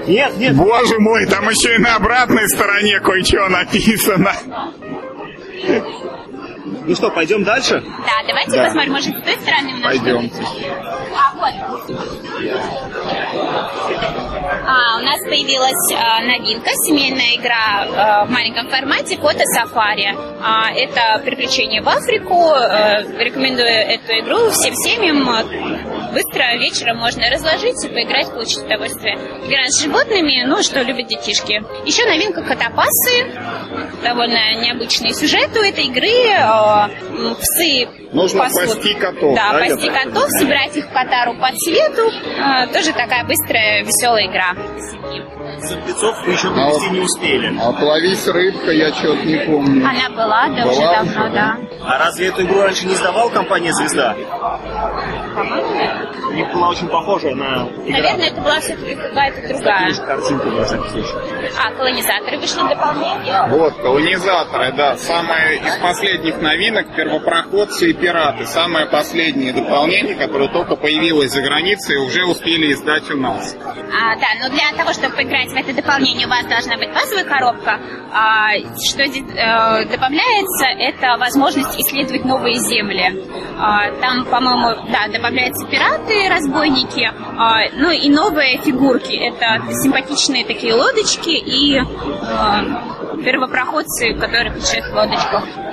Нет, 0.07 0.37
нет, 0.37 0.55
Боже 0.55 0.99
мой, 0.99 1.25
там 1.25 1.49
еще 1.49 1.75
и 1.75 1.79
на 1.79 1.95
обратной 1.95 2.47
стороне 2.49 2.99
кое-что 2.99 3.47
написано. 3.47 4.33
Ну 6.85 6.95
что, 6.95 7.09
пойдем 7.09 7.43
дальше? 7.43 7.81
Да, 7.81 8.27
давайте 8.27 8.51
Да. 8.51 8.65
посмотрим, 8.65 8.93
может, 8.93 9.17
с 9.17 9.21
той 9.23 9.33
стороны 9.35 9.73
у 9.73 9.77
нас 9.77 9.97
Пойдем. 9.97 10.31
А, 11.15 11.33
вот. 11.35 11.53
А, 14.69 14.97
у 14.97 15.03
нас 15.03 15.19
появилась 15.21 15.93
а, 15.95 16.21
новинка, 16.21 16.69
семейная 16.85 17.35
игра 17.35 17.85
а, 17.85 18.25
в 18.25 18.29
маленьком 18.31 18.69
формате 18.69 19.17
Фото 19.17 19.43
Сафари. 19.45 20.15
А, 20.41 20.71
это 20.73 21.21
приключение 21.23 21.81
в 21.81 21.87
Африку. 21.89 22.51
А, 22.51 23.01
рекомендую 23.17 23.67
эту 23.67 24.11
игру 24.19 24.49
всем 24.51 24.73
семьям. 24.75 25.25
Быстро 26.13 26.57
вечером 26.57 26.97
можно 26.97 27.29
разложить 27.29 27.83
и 27.85 27.87
поиграть, 27.89 28.31
получить 28.31 28.59
удовольствие. 28.65 29.15
Игра 29.45 29.67
с 29.67 29.81
животными, 29.81 30.43
ну, 30.45 30.61
что 30.63 30.81
любят 30.81 31.07
детишки. 31.07 31.63
Еще 31.85 32.05
новинка 32.05 32.41
Котопасы. 32.43 33.31
Довольно 34.03 34.55
необычный 34.61 35.13
сюжет 35.13 35.49
у 35.55 35.61
этой 35.61 35.85
игры. 35.85 36.07
Псы 37.39 37.87
Нужно 38.13 38.43
пасут. 38.43 38.75
пасти 38.77 38.93
котов. 38.93 39.35
Да, 39.35 39.53
да, 39.53 39.59
пасти 39.59 39.89
котов, 39.89 40.29
собирать 40.39 40.75
их 40.77 40.87
по 40.87 41.05
тару 41.05 41.33
по 41.35 41.49
цвету. 41.55 42.09
Э, 42.09 42.67
Тоже 42.73 42.93
такая 42.93 43.25
быстрая, 43.25 43.83
веселая 43.83 44.27
игра. 44.27 44.53
Сорвецов 45.61 46.15
вы 46.25 46.31
еще 46.33 46.47
А 46.49 46.51
привезти 46.53 46.85
вот- 46.87 46.91
не 46.91 46.99
успели. 46.99 47.59
А 47.61 47.71
плавись 47.73 48.27
рыбка, 48.27 48.71
я 48.71 48.93
что-то 48.93 49.23
не 49.25 49.37
помню. 49.45 49.85
Она 49.87 50.09
была, 50.09 50.47
да, 50.49 50.65
уже 50.69 50.79
Была 50.79 50.95
давно, 51.03 51.25
уже? 51.25 51.33
да. 51.33 51.57
А 51.85 51.97
разве 51.99 52.27
эту 52.27 52.43
игру 52.43 52.61
раньше 52.61 52.85
не 52.85 52.93
издавала 52.93 53.29
компания 53.29 53.71
«Звезда»? 53.73 54.15
У 55.37 56.31
них 56.33 56.51
была 56.53 56.69
очень 56.69 56.87
похожая 56.87 57.35
на 57.35 57.67
игра. 57.85 57.97
Наверное, 57.97 58.27
это 58.27 58.41
была 58.41 58.59
все-таки 58.59 58.95
какая-то 58.95 59.47
другая. 59.47 59.93
Картинки, 59.95 60.45
во 60.47 60.65
всяком 60.65 60.89
случае. 60.89 61.51
А, 61.57 61.71
колонизаторы 61.71 62.37
вышли 62.39 62.59
дополнение. 62.69 63.47
Вот, 63.49 63.73
колонизаторы, 63.75 64.71
да. 64.73 64.97
Самое 64.97 65.57
из 65.57 65.75
последних 65.77 66.41
новинок 66.41 66.95
первопроходцы 66.95 67.89
и 67.91 67.93
пираты. 67.93 68.45
Самое 68.45 68.85
последнее 68.87 69.53
дополнение, 69.53 70.15
которое 70.15 70.49
только 70.49 70.75
появилось 70.75 71.31
за 71.31 71.41
границей 71.41 71.95
и 71.95 71.99
уже 71.99 72.25
успели 72.25 72.71
издать 72.73 73.09
у 73.11 73.17
нас. 73.17 73.55
А, 73.63 74.15
да, 74.15 74.27
но 74.41 74.49
для 74.49 74.71
того, 74.77 74.93
чтобы 74.93 75.15
поиграть 75.15 75.46
в 75.51 75.55
это 75.55 75.73
дополнение, 75.73 76.27
у 76.27 76.29
вас 76.29 76.45
должна 76.45 76.77
быть 76.77 76.93
базовая 76.93 77.23
коробка. 77.23 77.79
А, 78.11 78.53
что 78.89 79.03
э, 79.03 79.85
добавляется, 79.85 80.65
это 80.77 81.17
возможность 81.19 81.79
исследовать 81.79 82.25
новые 82.25 82.55
земли. 82.55 83.23
А, 83.59 83.91
там, 83.99 84.25
по-моему, 84.25 84.87
да, 84.91 85.07
добавляются 85.11 85.65
пираты, 85.67 86.29
разбойники, 86.29 87.09
а, 87.37 87.69
ну 87.73 87.91
и 87.91 88.09
новые 88.09 88.57
фигурки. 88.59 89.15
Это 89.15 89.63
симпатичные 89.71 90.45
такие 90.45 90.73
лодочки 90.73 91.29
и 91.29 91.77
э, 91.77 93.23
первопроходцы, 93.23 94.13
которые 94.13 94.53
путешествуют 94.53 94.91
в 94.91 94.95
лодочках. 94.95 95.66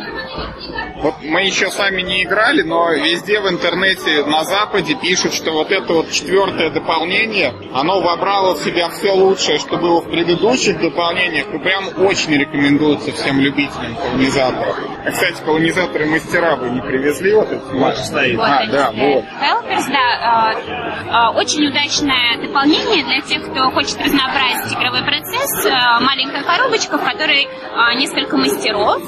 Вот 1.04 1.16
мы 1.20 1.42
еще 1.42 1.70
сами 1.70 2.00
не 2.00 2.22
играли, 2.22 2.62
но 2.62 2.90
везде 2.92 3.38
в 3.38 3.46
интернете 3.46 4.24
на 4.24 4.42
Западе 4.44 4.94
пишут, 4.94 5.34
что 5.34 5.52
вот 5.52 5.70
это 5.70 5.92
вот 5.92 6.10
четвертое 6.10 6.70
дополнение, 6.70 7.52
оно 7.74 8.00
вобрало 8.00 8.54
в 8.54 8.60
себя 8.60 8.88
все 8.88 9.12
лучшее, 9.12 9.58
что 9.58 9.76
было 9.76 10.00
в 10.00 10.10
предыдущих 10.10 10.80
дополнениях, 10.80 11.52
и 11.52 11.58
прям 11.58 11.88
очень 11.98 12.32
рекомендуется 12.38 13.12
всем 13.12 13.38
любителям 13.38 13.96
колонизаторов. 13.96 14.78
А, 15.04 15.10
кстати, 15.10 15.42
колонизаторы 15.44 16.06
мастера 16.06 16.56
вы 16.56 16.70
не 16.70 16.80
привезли 16.80 17.34
вот 17.34 17.52
это? 17.52 17.66
Вот 17.66 17.98
стоит. 17.98 18.38
Вот 18.38 18.48
А, 18.48 18.66
да, 18.66 18.90
вот. 18.90 19.24
Helpers, 19.24 19.84
да, 19.90 20.54
э, 20.54 21.34
э, 21.34 21.38
очень 21.38 21.66
удачное 21.66 22.38
дополнение 22.40 23.04
для 23.04 23.20
тех, 23.20 23.44
кто 23.50 23.70
хочет 23.72 24.00
разнообразить 24.00 24.72
игровой 24.72 25.02
процесс. 25.02 25.66
Э, 25.66 26.00
маленькая 26.00 26.44
коробочка, 26.44 26.96
в 26.96 27.04
которой 27.04 27.46
несколько 27.96 28.38
мастеров. 28.38 29.02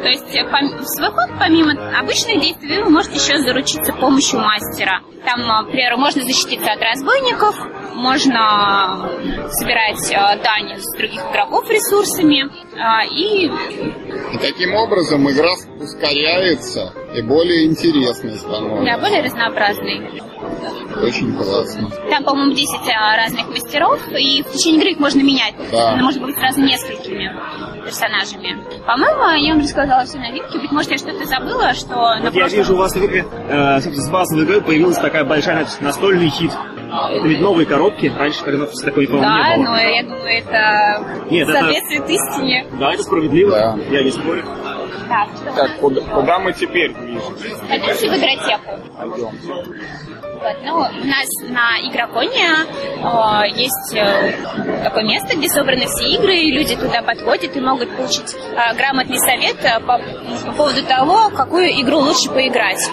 Э, 0.00 0.02
то 0.02 0.08
есть 0.08 0.34
э, 0.34 0.44
в 0.44 0.84
свой 0.86 1.10
ход, 1.10 1.38
помимо 1.38 1.72
обычных 1.98 2.40
действий, 2.40 2.82
вы 2.82 2.90
можете 2.90 3.16
еще 3.16 3.38
заручиться 3.38 3.92
помощью 3.92 4.40
мастера. 4.40 5.00
Там, 5.24 5.40
э, 5.40 5.64
к 5.68 5.70
примеру, 5.70 5.98
можно 5.98 6.22
защититься 6.22 6.72
от 6.72 6.80
разбойников, 6.80 7.54
можно 7.94 9.08
собирать 9.50 10.10
э, 10.10 10.42
дань 10.42 10.78
с 10.78 10.96
других 10.96 11.20
игроков 11.30 11.68
ресурсами 11.68 12.44
э, 12.44 13.06
и 13.10 13.46
И 14.34 14.38
таким 14.38 14.74
образом 14.74 15.28
игра 15.30 15.52
ускоряется 15.78 16.92
и 17.14 17.22
более 17.22 17.66
интересной 17.66 18.36
становится. 18.36 18.84
да, 18.84 18.98
более 18.98 19.22
разнообразный. 19.22 20.22
Очень 21.02 21.34
классно. 21.36 21.90
Там, 22.10 22.24
по-моему, 22.24 22.52
10 22.54 22.70
а, 22.94 23.16
разных 23.16 23.48
мастеров, 23.48 24.00
и 24.08 24.42
в 24.42 24.52
течение 24.52 24.80
игры 24.80 24.90
их 24.92 24.98
можно 24.98 25.20
менять. 25.22 25.54
Да. 25.70 25.92
Она 25.92 26.02
может 26.02 26.20
быть 26.22 26.36
сразу 26.38 26.60
несколькими 26.60 27.30
персонажами. 27.84 28.56
По-моему, 28.86 29.44
я 29.44 29.52
вам 29.54 29.62
рассказала 29.62 30.04
все 30.04 30.18
новинки. 30.18 30.58
Быть 30.58 30.70
может, 30.72 30.90
я 30.90 30.98
что-то 30.98 31.24
забыла, 31.26 31.72
что 31.74 31.94
на 31.94 32.20
Вот 32.24 32.34
я 32.34 32.40
прошлом- 32.42 32.58
вижу, 32.58 32.74
у 32.74 32.76
вас 32.76 32.94
в 32.94 33.04
игре, 33.04 33.24
э, 33.48 33.80
с 33.80 34.10
базовой 34.10 34.44
игрой 34.44 34.60
появилась 34.62 34.96
такая 34.98 35.24
большая 35.24 35.66
настольный 35.80 36.28
хит. 36.28 36.50
Это 36.92 37.26
ведь 37.28 37.40
новые 37.40 37.66
коробки. 37.66 38.12
Раньше, 38.18 38.42
когда 38.44 38.66
такой, 38.66 39.06
по-моему, 39.06 39.28
Да, 39.28 39.56
не 39.56 39.62
было. 39.64 39.74
но 39.74 39.80
я 39.80 40.02
думаю, 40.02 40.38
это 40.38 41.24
Нет, 41.30 41.48
это- 41.48 41.58
соответствует 41.60 42.10
истине. 42.10 42.66
Да, 42.80 42.92
это 42.92 43.02
справедливо. 43.04 43.50
Да. 43.52 43.78
Я 43.90 44.02
не 44.02 44.10
спорю. 44.10 44.44
Так, 45.10 45.28
что 45.34 45.52
Так, 45.52 45.80
куда, 45.80 46.00
куда 46.02 46.38
мы 46.38 46.52
теперь 46.52 46.94
движемся? 46.94 47.48
пойдемте 47.68 48.10
в 48.10 48.14
игротеку. 48.14 48.70
Пойдем. 48.96 49.30
Вот, 50.40 50.56
ну, 50.62 50.74
у 50.76 51.04
нас 51.06 51.26
на 51.50 51.78
Игроконе 51.86 52.46
э, 52.46 53.60
есть 53.60 53.94
э, 53.94 54.32
такое 54.84 55.02
место, 55.04 55.36
где 55.36 55.48
собраны 55.48 55.84
все 55.86 56.04
игры, 56.14 56.34
и 56.34 56.52
люди 56.52 56.76
туда 56.76 57.02
подходят 57.02 57.54
и 57.56 57.60
могут 57.60 57.94
получить 57.94 58.34
э, 58.34 58.74
грамотный 58.76 59.18
совет 59.18 59.56
э, 59.64 59.80
по, 59.80 59.98
по 60.46 60.52
поводу 60.52 60.82
того, 60.84 61.28
какую 61.36 61.66
игру 61.82 61.98
лучше 61.98 62.30
поиграть. 62.30 62.88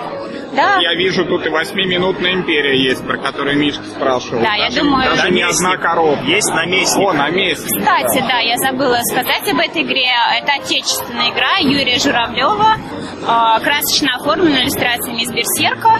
Да, 0.57 0.79
Я 0.81 0.95
вижу, 0.95 1.23
тут 1.25 1.45
и 1.45 1.49
восьмиминутная 1.49 2.33
империя 2.33 2.75
есть, 2.81 3.05
про 3.05 3.17
которую 3.17 3.57
Мишка 3.57 3.83
спрашивал. 3.85 4.41
Да, 4.41 4.55
я 4.55 4.65
Даже- 4.69 4.81
думаю, 4.81 5.09
Даже 5.09 5.29
не 5.31 5.41
Наместник. 5.43 5.65
одна 5.67 5.77
коробка. 5.77 6.25
Есть 6.25 6.49
наместник. 6.53 6.97
О, 7.07 7.13
на 7.13 7.29
месте. 7.29 7.67
Кстати, 7.79 8.23
да, 8.27 8.39
я 8.39 8.57
забыла 8.57 8.99
сказать 9.11 9.47
об 9.49 9.59
этой 9.59 9.83
игре. 9.83 10.07
Это 10.41 10.53
отечественная 10.53 11.29
игра 11.29 11.57
Юрия 11.59 11.99
Журавлева, 11.99 12.75
э, 13.21 13.63
красочно 13.63 14.15
оформленная 14.19 14.63
иллюстрациями 14.63 15.21
из 15.21 15.31
Берсерка. 15.31 15.99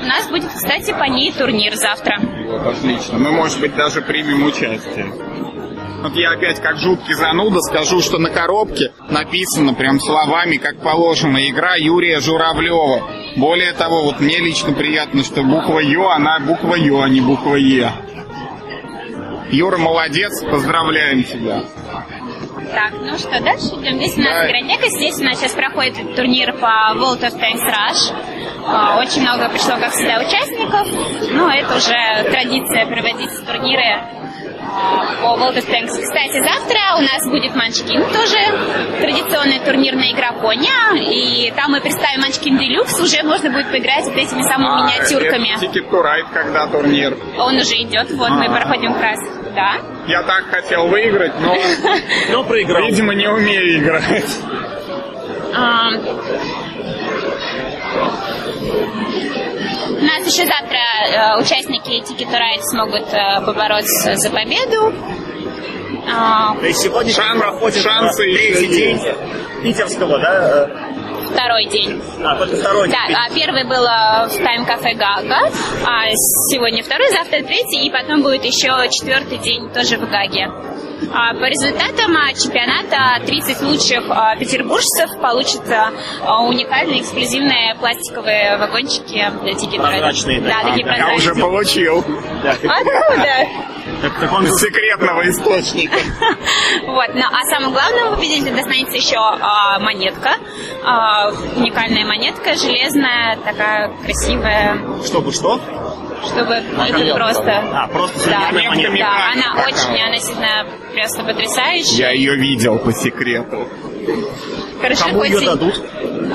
У 0.00 0.04
нас 0.06 0.28
будет, 0.28 0.48
кстати, 0.52 0.92
по 0.92 1.04
ней 1.04 1.32
турнир 1.32 1.74
завтра. 1.74 2.18
Вот, 2.46 2.66
отлично. 2.66 3.18
Мы, 3.18 3.32
может 3.32 3.60
быть, 3.60 3.74
даже 3.74 4.00
примем 4.00 4.44
участие. 4.44 5.06
Вот 6.02 6.14
я 6.14 6.30
опять 6.30 6.60
как 6.60 6.78
жуткий 6.78 7.14
зануда 7.14 7.60
скажу, 7.60 8.00
что 8.00 8.18
на 8.18 8.30
коробке 8.30 8.92
написано 9.10 9.74
прям 9.74 9.98
словами, 9.98 10.56
как 10.56 10.80
положено, 10.80 11.38
игра 11.48 11.74
Юрия 11.76 12.20
Журавлева. 12.20 13.02
Более 13.36 13.72
того, 13.72 14.04
вот 14.04 14.20
мне 14.20 14.38
лично 14.38 14.72
приятно, 14.72 15.24
что 15.24 15.42
буква 15.42 15.80
Ё, 15.80 16.08
она 16.08 16.38
буква 16.40 16.74
Ё, 16.76 17.00
а 17.02 17.08
не 17.08 17.20
буква 17.20 17.56
Е. 17.56 17.90
Юра, 19.50 19.78
молодец, 19.78 20.42
поздравляем 20.44 21.24
тебя. 21.24 21.62
Так, 22.74 22.92
ну 23.00 23.16
что, 23.16 23.40
дальше 23.40 23.66
идем. 23.80 23.96
Здесь 23.96 24.16
у 24.18 24.20
нас 24.20 24.34
Да. 24.34 24.46
игротека, 24.50 24.88
здесь 24.90 25.18
у 25.18 25.24
нас 25.24 25.38
сейчас 25.40 25.52
проходит 25.52 26.14
турнир 26.14 26.52
по 26.52 26.92
World 26.94 27.20
of 27.22 27.34
Tanks 27.40 27.64
Rush. 27.66 28.14
А, 28.66 28.98
Очень 29.00 29.22
много 29.22 29.48
пришло, 29.48 29.76
как 29.80 29.90
всегда, 29.92 30.18
участников. 30.20 30.86
Ну, 31.32 31.48
это 31.48 31.76
уже 31.76 32.30
традиция 32.30 32.86
проводить 32.86 33.30
турниры 33.46 34.02
по 35.20 35.36
World 35.38 35.56
of 35.56 35.66
Tanks. 35.66 35.90
Кстати, 36.00 36.38
завтра 36.42 36.78
у 36.96 37.00
нас 37.02 37.26
будет 37.28 37.54
Манчкин 37.54 38.00
тоже, 38.12 38.38
традиционный 39.00 39.58
турнир 39.60 39.94
на 39.94 40.10
Игроконе, 40.12 40.70
и 41.00 41.50
там 41.52 41.72
мы 41.72 41.80
представим 41.80 42.20
Манчкин 42.22 42.56
Делюкс, 42.58 43.00
уже 43.00 43.22
можно 43.24 43.50
будет 43.50 43.70
поиграть 43.70 44.04
вот 44.04 44.16
этими 44.16 44.42
самыми 44.42 44.86
миниатюрками. 44.86 45.56
Ticket 45.60 45.90
to 45.90 46.02
Ride, 46.02 46.32
когда 46.32 46.66
турнир. 46.68 47.16
Он 47.38 47.56
уже 47.56 47.74
идет, 47.82 48.10
вот 48.12 48.30
мы 48.30 48.46
А. 48.46 48.50
проходим 48.56 48.92
как 48.94 49.02
раз 49.02 49.18
туда. 49.44 49.72
Я 50.06 50.22
так 50.22 50.44
хотел 50.50 50.86
выиграть, 50.88 51.32
но, 51.40 51.54
Но 52.30 52.44
проиграл. 52.44 52.86
видимо, 52.86 53.14
не 53.14 53.28
умею 53.28 53.78
играть. 53.80 54.38
А, 59.88 59.90
У 59.90 60.00
нас 60.00 60.26
еще 60.26 60.46
завтра 60.46 60.78
э, 61.08 61.40
участники 61.40 61.90
Ticket 62.02 62.28
to 62.30 62.38
Ride 62.38 62.62
смогут 62.62 63.08
э, 63.12 63.44
побороться 63.44 64.16
за 64.16 64.30
победу. 64.30 64.92
А, 66.10 66.54
То 66.56 66.66
есть 66.66 66.80
сегодня 66.80 67.12
Шан- 67.12 67.38
проходит 67.38 67.82
шансы 67.82 68.22
э, 68.30 68.52
третий 68.52 68.66
день 68.68 69.00
питерского, 69.62 70.18
да? 70.18 70.70
Второй 71.32 71.64
день. 71.66 72.00
А, 72.24 72.36
только 72.36 72.56
второй 72.56 72.88
Да, 72.88 73.06
день. 73.06 73.16
а 73.16 73.34
первый 73.34 73.64
был 73.64 73.84
э, 73.84 74.28
в 74.28 74.36
Тайм 74.44 74.64
Кафе 74.66 74.94
Гага, 74.94 75.50
а 75.86 76.08
сегодня 76.50 76.82
второй, 76.82 77.08
завтра 77.10 77.42
третий, 77.42 77.86
и 77.86 77.90
потом 77.90 78.22
будет 78.22 78.44
еще 78.44 78.68
четвертый 78.90 79.38
день 79.38 79.68
тоже 79.70 79.96
в 79.98 80.08
Гаге. 80.10 80.48
А 81.14 81.32
По 81.32 81.44
результатам 81.44 82.16
а, 82.16 82.32
чемпионата 82.34 83.24
30 83.24 83.62
лучших 83.62 84.04
а, 84.10 84.34
петербуржцев 84.36 85.10
получат 85.22 85.62
уникальные 86.48 87.00
эксклюзивные 87.02 87.76
пластиковые 87.78 88.56
вагончики 88.58 89.24
для 89.42 89.52
Ride. 89.52 89.78
Прозрачные, 89.78 90.40
да. 90.40 90.48
Да, 90.62 90.68
такие 90.70 90.86
А, 90.86 90.96
Я 90.96 91.06
уже 91.14 91.34
прозрачные. 91.34 91.42
получил. 91.44 92.04
Да, 92.42 92.50
Откуда? 92.50 93.48
Как- 94.02 94.18
как 94.18 94.32
он 94.32 94.46
Из 94.46 94.54
секретного 94.60 95.28
источника. 95.28 95.98
Вот, 96.86 97.08
ну, 97.14 97.22
а 97.30 97.42
самое 97.50 97.72
главное, 97.72 98.16
победителю 98.16 98.54
достанется 98.56 98.96
еще 98.96 99.16
а, 99.18 99.78
монетка, 99.78 100.32
А, 100.84 101.30
уникальная 101.56 102.04
монетка, 102.06 102.54
железная, 102.54 103.36
такая 103.44 103.90
красивая, 104.04 104.78
Чтобы 105.04 105.32
что? 105.32 105.60
чтобы 106.26 106.54
это 106.54 106.74
Монетка. 106.76 107.14
просто... 107.14 107.62
А, 107.72 107.86
просто 107.88 108.30
Да, 108.30 108.40
монетка. 108.52 108.98
да, 108.98 109.32
она 109.32 109.64
очень, 109.66 110.02
она 110.02 110.14
действительно 110.16 110.66
просто 110.92 111.22
потрясающая. 111.22 111.96
Я 111.98 112.10
ее 112.10 112.34
видел 112.36 112.78
по 112.80 112.92
секрету. 112.92 113.68
Хорошо, 114.80 115.04
Кому 115.04 115.24
ее 115.24 115.40
дадут? 115.40 115.82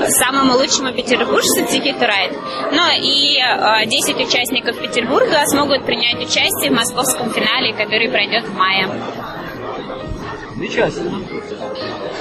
самому 0.08 0.54
лучшему 0.54 0.92
петербуржцу 0.92 1.60
Ticket 1.62 1.98
to 1.98 2.06
Ride. 2.08 2.36
Ну 2.72 2.82
и 3.00 3.38
э, 3.38 3.86
10 3.86 4.16
участников 4.28 4.78
Петербурга 4.78 5.44
смогут 5.46 5.84
принять 5.86 6.16
участие 6.20 6.70
в 6.70 6.74
московском 6.74 7.30
финале, 7.32 7.72
который 7.72 8.08
пройдет 8.10 8.44
в 8.44 8.54
мае. 8.54 8.88
Замечательно. 10.54 11.20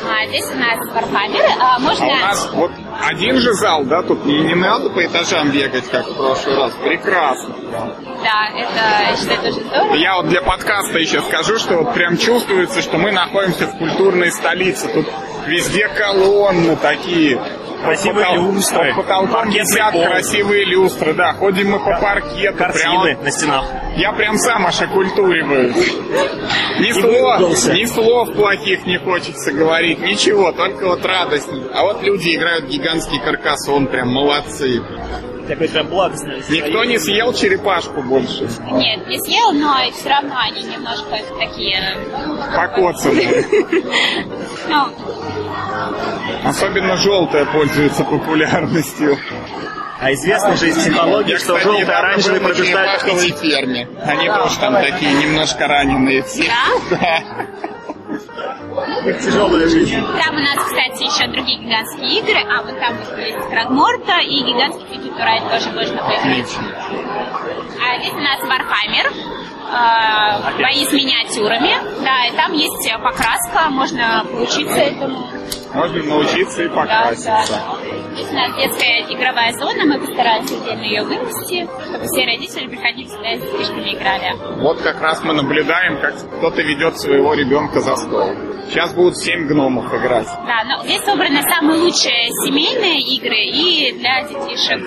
А 0.06 0.26
здесь 0.28 0.46
у 0.52 0.56
нас 0.56 0.80
Warhammer. 0.94 1.46
А, 1.60 1.76
А 1.76 1.80
можно... 1.80 2.06
у 2.06 2.10
нас 2.10 2.50
вот 2.54 2.72
один 3.02 3.38
же 3.40 3.54
зал, 3.54 3.86
да, 3.86 4.02
тут 4.04 4.26
не, 4.26 4.40
не 4.42 4.56
надо 4.56 4.90
по 4.90 5.06
этажам 5.06 5.50
бегать, 5.52 5.88
как 5.90 6.06
в 6.08 6.16
прошлый 6.16 6.58
раз. 6.58 6.74
Прекрасно. 6.84 7.56
Да, 8.22 8.50
это, 8.54 9.12
я 9.12 9.16
считаю, 9.16 9.40
тоже 9.42 9.66
здорово. 9.66 9.96
Я 9.96 10.16
вот 10.18 10.28
для 10.28 10.42
подкаста 10.42 10.98
еще 10.98 11.22
скажу, 11.22 11.58
что 11.58 11.78
вот 11.84 11.94
прям 11.94 12.18
чувствуется, 12.18 12.82
что 12.82 12.98
мы 12.98 13.12
находимся 13.12 13.68
в 13.68 13.78
культурной 13.78 14.32
столице. 14.32 14.90
Тут 14.94 15.08
везде 15.48 15.88
колонны 15.90 16.76
такие. 16.76 17.40
Красивые 17.84 18.26
потол- 18.28 18.36
люстры, 18.54 18.94
потолком 18.96 19.28
паркетный 19.28 19.60
висят 19.60 19.92
красивые 19.92 20.64
люстры, 20.66 21.14
да. 21.14 21.34
Ходим 21.34 21.72
мы 21.72 21.80
по 21.80 22.00
паркету. 22.00 22.58
Картины 22.58 23.04
Прям, 23.04 23.24
на 23.26 23.32
стенах. 23.32 23.66
я 23.98 24.14
прям 24.14 24.38
сам 24.38 24.66
аж 24.66 24.82
окультуриваюсь. 24.82 25.76
Ни 26.80 26.88
И 26.88 26.94
слов, 26.94 27.42
ни 27.74 27.84
слов 27.86 28.34
плохих 28.36 28.86
не 28.86 28.98
хочется 29.00 29.52
говорить, 29.52 30.00
ничего, 30.00 30.54
только 30.54 30.88
вот 30.88 31.04
радость. 31.06 31.50
А 31.74 31.84
вот 31.84 32.02
люди 32.04 32.34
играют 32.38 32.66
гигантский 32.68 33.20
каркасон, 33.20 33.88
прям 33.88 34.08
молодцы. 34.14 34.82
Такое 35.48 35.68
прям 35.68 35.88
благостное 35.88 36.42
Никто 36.50 36.84
не 36.86 36.98
съел 36.98 37.34
черепашку 37.34 38.02
больше. 38.02 38.48
Нет, 38.72 39.08
не 39.08 39.20
съел, 39.20 39.52
но 39.52 39.76
все 39.92 40.10
равно 40.10 40.36
они 40.40 40.64
немножко 40.64 41.18
такие... 41.40 41.98
Покоцанные. 42.56 43.46
Ну, 44.70 44.88
Особенно 46.46 46.96
желтая 46.98 47.46
пользуется 47.46 48.04
популярностью. 48.06 49.18
А 50.00 50.14
известно 50.14 50.56
же 50.56 50.70
из 50.70 50.78
психологии, 50.78 51.32
Я, 51.32 51.40
что 51.40 51.56
пробуждает 51.56 53.02
черепаховой 53.02 53.32
аппетит. 53.32 53.38
ферме. 53.40 53.88
Они 54.06 54.28
тоже 54.28 54.60
там 54.60 54.74
такие 54.76 55.14
немножко 55.14 55.68
раненые 55.68 56.24
все. 56.24 56.52
Да. 56.90 57.24
Их 59.06 59.20
тяжелая 59.22 59.68
жизнь. 59.68 59.96
Там 60.24 60.36
у 60.36 60.40
нас, 60.40 60.56
кстати, 60.64 61.04
еще 61.04 61.28
другие 61.32 61.60
гигантские 61.60 62.20
игры, 62.20 62.40
а 62.50 62.62
вот 62.64 62.80
там 62.80 62.96
вот 62.98 63.18
есть 63.18 63.50
Крагморта 63.50 64.20
и 64.22 64.44
гигантский 64.44 64.86
Фигитурай 64.92 65.40
тоже 65.50 65.72
можно 65.72 65.98
поиграть. 66.04 66.56
А 67.86 68.00
здесь 68.00 68.14
у 68.14 68.20
нас 68.20 68.40
Warhammer, 68.42 69.08
э, 69.08 70.62
бои 70.62 70.86
с 70.86 70.92
миниатюрами, 70.94 71.76
да, 72.04 72.26
и 72.28 72.32
там 72.36 72.54
есть 72.54 72.88
э, 72.90 72.98
покраска, 73.00 73.70
можно 73.70 74.26
поучиться 74.32 74.78
этому. 74.78 75.28
Можно 75.74 76.04
научиться 76.04 76.64
и 76.64 76.68
Да, 76.70 76.76
покраситься. 76.76 77.28
да. 77.50 77.76
Здесь 77.84 78.03
у 78.22 78.34
нас 78.34 78.56
детская 78.56 79.02
игровая 79.10 79.52
зона, 79.54 79.86
мы 79.86 80.00
постарались 80.00 80.52
отдельно 80.52 80.84
ее 80.84 81.04
вынести, 81.04 81.68
чтобы 81.86 82.06
все 82.06 82.26
родители 82.26 82.68
приходили 82.68 83.08
сюда 83.08 83.34
и 83.34 83.40
с 83.40 83.42
детишками 83.42 83.96
играли. 83.96 84.62
Вот 84.62 84.82
как 84.82 85.02
раз 85.02 85.24
мы 85.24 85.34
наблюдаем, 85.34 86.00
как 86.00 86.16
кто-то 86.38 86.62
ведет 86.62 87.00
своего 87.00 87.34
ребенка 87.34 87.80
за 87.82 87.96
стол. 87.96 88.30
Сейчас 88.70 88.94
будут 88.94 89.18
семь 89.18 89.48
гномов 89.48 89.94
играть. 89.94 90.28
Да, 90.46 90.64
но 90.66 90.84
здесь 90.84 91.02
собраны 91.04 91.42
самые 91.44 91.80
лучшие 91.80 92.30
семейные 92.46 93.00
игры 93.02 93.38
и 93.38 93.98
для 93.98 94.24
детишек. 94.24 94.82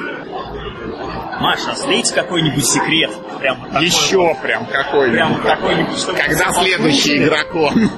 Маша, 1.41 1.73
а 1.73 1.75
слейте 1.75 2.15
какой-нибудь 2.15 2.65
секрет. 2.65 3.11
Прям 3.47 3.61
такой 3.61 3.87
Еще 3.87 4.37
прям 4.43 4.67
какой-нибудь. 4.67 5.15
Прям 5.15 5.41
какой-нибудь, 5.41 5.99
чтобы 5.99 6.19
Когда 6.19 6.53
следующий 6.53 7.19
игрокон? 7.19 7.91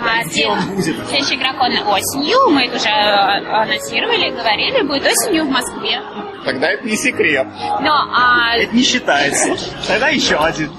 А? 0.00 0.24
Следующий 0.24 1.36
игрок 1.36 1.56
он 1.60 1.72
осенью, 1.88 2.50
мы 2.50 2.64
это 2.64 2.76
уже 2.76 2.88
э, 2.88 3.54
анонсировали, 3.54 4.30
говорили, 4.30 4.86
будет 4.86 5.06
осенью 5.06 5.44
в 5.44 5.50
Москве. 5.50 6.00
Тогда 6.44 6.70
это 6.70 6.86
не 6.86 6.96
секрет. 6.96 7.46
Но 7.80 7.92
а, 7.92 8.56
Это 8.56 8.74
не 8.74 8.82
считается. 8.82 9.54
Тогда 9.86 10.08
еще 10.08 10.36
один. 10.36 10.70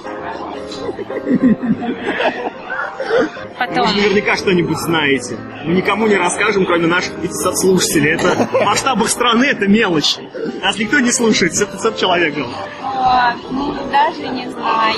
Потом... 3.57 3.83
Вы 3.83 3.87
же 3.87 3.95
наверняка 3.97 4.35
что-нибудь 4.37 4.77
знаете. 4.77 5.37
Мы 5.63 5.73
никому 5.75 6.07
не 6.07 6.15
расскажем, 6.15 6.65
кроме 6.65 6.87
наших 6.87 7.13
500 7.21 7.57
слушателей. 7.57 8.11
Это 8.13 8.47
в 8.51 8.65
масштабах 8.65 9.09
страны 9.09 9.45
это 9.45 9.67
мелочь. 9.67 10.17
Нас 10.61 10.77
никто 10.77 10.99
не 10.99 11.11
слушает, 11.11 11.53
все 11.53 11.65
500 11.65 11.97
человек. 11.97 12.35
а, 12.81 13.35
ну, 13.49 13.73
даже 13.91 14.27
не 14.27 14.49
знаю. 14.49 14.97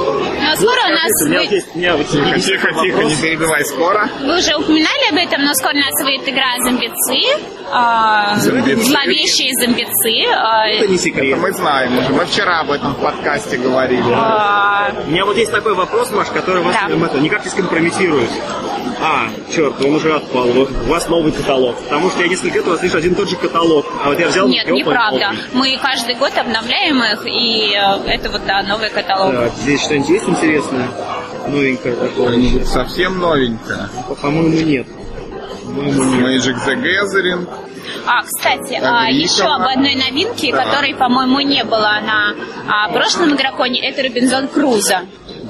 Но 0.00 0.56
скоро 0.56 0.80
у 0.86 0.92
нас... 0.92 1.10
У 1.24 1.28
меня 1.28 1.40
вы- 1.40 1.54
есть, 1.54 1.74
у 1.74 1.78
меня 1.78 1.96
вот 1.96 2.08
Тихо, 2.08 2.72
тихо, 2.82 3.04
не 3.04 3.16
перебивай 3.16 3.64
скоро. 3.64 4.08
Вы 4.20 4.38
уже 4.38 4.54
упоминали 4.56 5.08
об 5.10 5.16
этом, 5.16 5.44
но 5.44 5.52
скоро 5.54 5.72
у 5.74 5.76
нас 5.78 5.94
выйдет 6.02 6.28
игра 6.28 6.44
«Зомбицы». 6.64 7.44
а, 7.72 8.36
Зомбицы. 8.36 8.84
Зловещие 8.84 9.52
зомбицы. 9.60 10.26
а, 10.34 10.66
Это 10.68 10.88
не 10.88 10.98
секрет. 10.98 11.32
Это 11.32 11.36
мы 11.40 11.52
знаем 11.52 11.98
уже. 11.98 12.08
Мы 12.10 12.24
вчера 12.26 12.60
об 12.60 12.70
этом 12.70 12.94
в 12.94 13.00
подкасте 13.00 13.58
говорили. 13.58 14.02
а, 14.14 14.90
У 15.06 15.10
меня 15.10 15.24
вот 15.24 15.36
есть 15.36 15.52
такой 15.52 15.74
вопрос, 15.74 16.10
Маш, 16.10 16.28
который 16.28 16.62
вас 16.62 16.74
Да. 16.74 16.88
это, 17.06 17.18
никак 17.20 17.44
не 17.44 17.50
скомпрометирует. 17.50 18.30
А, 19.02 19.28
черт, 19.50 19.82
он 19.84 19.94
уже 19.94 20.14
отпал. 20.14 20.46
Вот 20.48 20.70
У 20.70 20.90
вас 20.90 21.08
новый 21.08 21.32
каталог. 21.32 21.76
Потому 21.84 22.10
что 22.10 22.22
я 22.22 22.28
несколько 22.28 22.56
лет 22.56 22.66
у 22.66 22.70
вас 22.70 22.82
лишь 22.82 22.94
один 22.94 23.12
и 23.12 23.14
тот 23.14 23.28
же 23.30 23.36
каталог. 23.36 23.86
А 24.04 24.08
вот 24.10 24.18
я 24.20 24.28
взял... 24.28 24.46
Нет, 24.48 24.66
опа, 24.66 24.74
неправда. 24.76 25.32
Мы 25.54 25.78
каждый 25.80 26.14
год 26.16 26.36
обновляем 26.36 27.02
их, 27.02 27.26
и 27.26 27.72
э, 27.74 28.10
это 28.10 28.30
вот, 28.30 28.42
да, 28.46 28.62
новый 28.62 28.90
каталог. 28.90 29.32
Так, 29.32 29.52
здесь 29.54 29.80
что-нибудь 29.82 30.10
есть 30.10 30.28
интересное? 30.28 30.88
Новенькое 31.48 31.96
такое? 31.96 32.64
Совсем 32.66 33.18
новенькое. 33.18 33.88
По- 34.08 34.14
По-моему, 34.16 34.48
нет. 34.66 34.86
По-моему, 35.64 36.04
нет. 36.04 36.44
Magic 36.44 36.56
the 36.66 36.76
Gathering. 36.76 37.48
А, 38.06 38.22
кстати, 38.22 38.78
а, 38.82 39.08
еще 39.10 39.44
об 39.44 39.62
одной 39.62 39.94
новинке, 39.94 40.52
Да. 40.52 40.64
которой, 40.64 40.94
по-моему, 40.94 41.40
не 41.40 41.64
было 41.64 41.98
на 42.04 42.34
а, 42.68 42.88
прошлом 42.92 43.34
игроконе, 43.34 43.80
это 43.88 44.02
Робинзон 44.02 44.48
Крузо. 44.48 45.00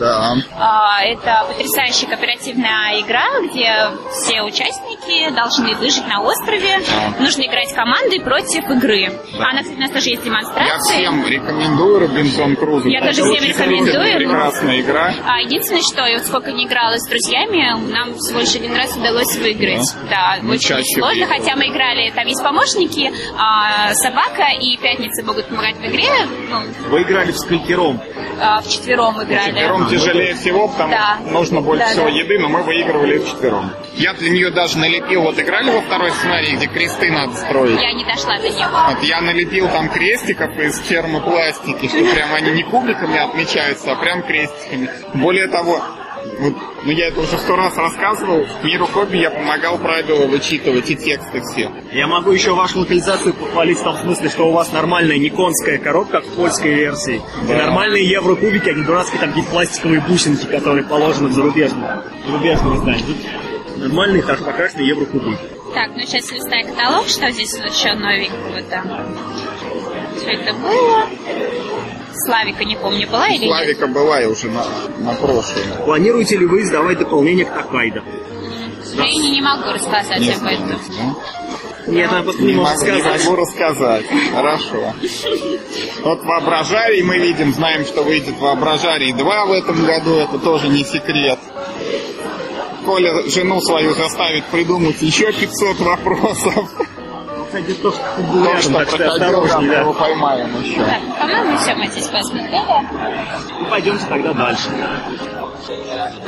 Да. 0.00 0.34
А, 0.58 1.04
Это 1.04 1.44
потрясающая 1.46 2.08
кооперативная 2.08 3.00
игра, 3.00 3.22
где 3.44 3.90
все 4.10 4.42
участники 4.42 5.30
должны 5.34 5.74
выжить 5.76 6.06
на 6.08 6.22
острове. 6.22 6.78
Нужно 7.20 7.42
играть 7.42 7.72
командой 7.74 8.18
против 8.20 8.64
игры. 8.70 9.12
Да. 9.38 9.50
Она, 9.50 9.62
кстати, 9.62 9.76
у 9.76 9.80
нас 9.80 9.90
тоже 9.90 10.08
есть 10.10 10.24
Я 10.24 10.30
демонстрация. 10.30 10.78
всем 10.98 11.26
рекомендую 11.26 11.98
Робинзон 12.00 12.56
Крузо. 12.56 12.88
Я 12.88 13.00
тоже 13.00 13.22
всем 13.22 13.44
рекомендую. 13.44 14.16
Прекрасная 14.16 14.80
игра. 14.80 15.12
А, 15.26 15.40
единственное, 15.40 15.82
что 15.82 16.06
я 16.06 16.16
вот 16.18 16.26
сколько 16.26 16.50
не 16.52 16.64
играла 16.66 16.96
с 16.96 17.06
друзьями, 17.06 17.92
нам 17.92 18.14
всего 18.14 18.40
лишь 18.40 18.54
один 18.54 18.74
раз 18.74 18.96
удалось 18.96 19.36
выиграть. 19.36 19.86
Да, 20.08 20.38
Ну, 20.42 20.52
очень 20.54 20.82
сложно, 20.98 21.26
хотя 21.26 21.56
мы 21.56 21.66
играли, 21.68 22.10
там 22.10 22.26
есть 22.26 22.42
помощники, 22.42 23.12
а, 23.38 23.92
собака 23.94 24.44
и 24.58 24.78
пятница 24.78 25.22
могут 25.26 25.46
помогать 25.48 25.76
в 25.76 25.84
игре. 25.84 26.08
Ну, 26.48 26.62
Вы 26.88 27.02
играли 27.02 27.32
в 27.32 27.38
скалькером. 27.38 28.00
а, 28.40 28.60
вчетвером 28.62 29.22
играли. 29.22 29.50
Четвером 29.50 29.89
тяжелее 29.90 30.34
всего, 30.34 30.68
потому 30.68 30.92
Да. 30.92 31.18
нужно 31.30 31.60
больше 31.60 31.84
Да, 31.84 31.90
всего 31.90 32.04
да. 32.06 32.10
еды, 32.10 32.38
но 32.38 32.48
мы 32.48 32.62
выигрывали 32.62 33.18
вчетвером. 33.18 33.70
Я 33.94 34.14
для 34.14 34.30
нее 34.30 34.50
даже 34.50 34.78
налепил, 34.78 35.22
вот 35.22 35.38
играли 35.38 35.70
во 35.70 35.80
второй 35.82 36.10
сценарий, 36.12 36.56
где 36.56 36.66
кресты 36.66 37.10
надо 37.10 37.34
строить. 37.34 37.80
Я 37.80 37.92
не 37.92 38.04
дошла 38.04 38.36
до 38.38 38.48
него. 38.48 38.78
Вот 38.88 39.02
я 39.02 39.20
налепил 39.20 39.68
там 39.68 39.88
крестиков 39.88 40.56
из 40.58 40.78
термопластики, 40.80 41.88
что 41.88 42.14
прям 42.14 42.32
они 42.34 42.50
не 42.52 42.62
кубиками 42.62 43.18
отмечаются, 43.18 43.92
а 43.92 43.96
прям 43.96 44.22
крестиками. 44.22 44.90
Более 45.14 45.48
того, 45.48 45.80
вот, 46.40 46.54
ну 46.84 46.90
я 46.90 47.08
это 47.08 47.20
уже 47.20 47.38
сто 47.38 47.54
раз 47.56 47.76
рассказывал, 47.76 48.44
в 48.44 48.64
миру 48.64 48.86
хобби 48.86 49.18
я 49.18 49.30
помогал 49.30 49.78
правила 49.78 50.26
вычитывать 50.26 50.90
и 50.90 50.96
тексты 50.96 51.40
все. 51.42 51.70
Я 51.92 52.06
могу 52.06 52.30
еще 52.32 52.54
вашу 52.54 52.80
локализацию 52.80 53.34
похвалить 53.34 53.78
в 53.78 53.82
том 53.84 53.96
смысле, 53.98 54.28
что 54.30 54.48
у 54.48 54.52
вас 54.52 54.72
нормальная 54.72 55.18
никонская 55.18 55.78
коробка, 55.78 56.20
как 56.20 56.24
в 56.26 56.34
польской 56.34 56.72
версии. 56.74 57.16
И 57.16 57.46
Да. 57.46 57.66
нормальные 57.66 58.08
еврокубики, 58.08 58.68
а 58.68 58.72
не 58.72 58.82
дурацкие 58.84 59.20
там 59.20 59.28
какие-то 59.30 59.50
пластиковые 59.50 60.00
бусинки, 60.00 60.46
которые 60.46 60.84
положены 60.84 61.28
в 61.28 61.32
зарубежном, 61.32 61.84
зарубежном 62.26 62.76
издании. 62.78 63.02
Тут 63.02 63.16
нормальные, 63.78 64.22
хорошо 64.22 64.44
покрашенные 64.44 64.88
еврокубики. 64.88 65.38
Так, 65.74 65.90
ну 65.94 66.00
сейчас 66.00 66.30
листаю 66.32 66.66
каталог, 66.66 67.06
что 67.06 67.30
здесь 67.30 67.52
вот 67.58 67.70
еще 67.72 67.94
новенького 67.94 68.62
там. 68.68 68.84
Все 70.16 70.32
это 70.32 70.52
было. 70.54 71.06
Славика 72.12 72.64
не 72.64 72.76
помню, 72.76 73.08
была 73.08 73.28
или 73.28 73.44
нет? 73.44 73.48
Славика 73.48 73.86
была 73.86 74.22
и 74.22 74.26
уже 74.26 74.48
на, 74.48 74.64
на 74.98 75.14
прошлом. 75.14 75.62
Планируете 75.84 76.36
ли 76.36 76.46
вы 76.46 76.62
издавать 76.62 76.98
дополнение 76.98 77.44
к 77.44 77.52
Такайдо? 77.52 78.02
Я 78.94 79.06
и 79.06 79.16
не, 79.16 79.30
не 79.32 79.40
могу 79.42 79.70
рассказать 79.72 80.18
Не 80.20 80.30
об 80.32 80.44
этом. 80.44 80.68
да? 80.68 80.72
Нет, 81.86 82.10
она 82.10 82.22
просто 82.22 82.42
Не 82.42 82.48
не 82.52 82.54
может 82.54 82.78
могу, 82.80 82.92
не 82.92 83.00
сказать. 83.00 83.24
могу 83.24 83.36
рассказать. 83.36 84.04
Хорошо. 84.34 84.94
Вот 86.02 86.24
воображарий 86.24 87.02
мы 87.02 87.18
видим, 87.18 87.52
знаем, 87.54 87.84
что 87.84 88.02
выйдет 88.02 88.36
воображарий 88.38 89.12
2 89.12 89.46
в 89.46 89.52
этом 89.52 89.84
году, 89.84 90.16
это 90.16 90.38
тоже 90.38 90.68
не 90.68 90.84
секрет. 90.84 91.38
Коля 92.84 93.28
жену 93.28 93.60
свою 93.60 93.94
заставит 93.94 94.44
придумать 94.46 95.00
еще 95.02 95.32
500 95.32 95.78
вопросов. 95.80 96.70
Кстати, 97.50 97.72
то, 97.74 97.90
что 97.90 98.00
тут 98.16 98.26
был 98.26 98.44
То, 98.44 98.48
рядом, 98.48 98.62
что 98.62 98.72
так 98.72 98.88
что 98.88 99.08
осторожнее, 99.08 99.70
да. 99.70 99.80
его 99.80 99.92
поймаем 99.92 100.62
еще. 100.62 100.84
Так, 100.84 101.18
по-моему, 101.18 101.58
все 101.58 101.74
мы 101.74 101.86
здесь 101.88 102.06
посмотрели. 102.06 102.60
Ну, 103.58 103.66
пойдемте 103.68 104.06
тогда 104.06 104.32
дальше. 104.32 104.68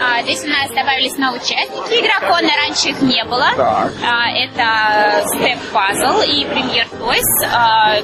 А, 0.01 0.23
здесь 0.23 0.45
у 0.45 0.49
нас 0.49 0.69
добавились 0.71 1.17
новые 1.19 1.41
участники 1.41 2.01
игрокона, 2.01 2.49
раньше 2.65 2.89
их 2.89 3.01
не 3.03 3.25
было. 3.25 3.51
Так. 3.57 3.93
А, 4.05 4.31
это 4.31 5.25
Step 5.37 5.59
Puzzle 5.73 6.27
и 6.27 6.45
Premier 6.45 6.87
Toys. 6.99 7.49
А, 7.53 7.99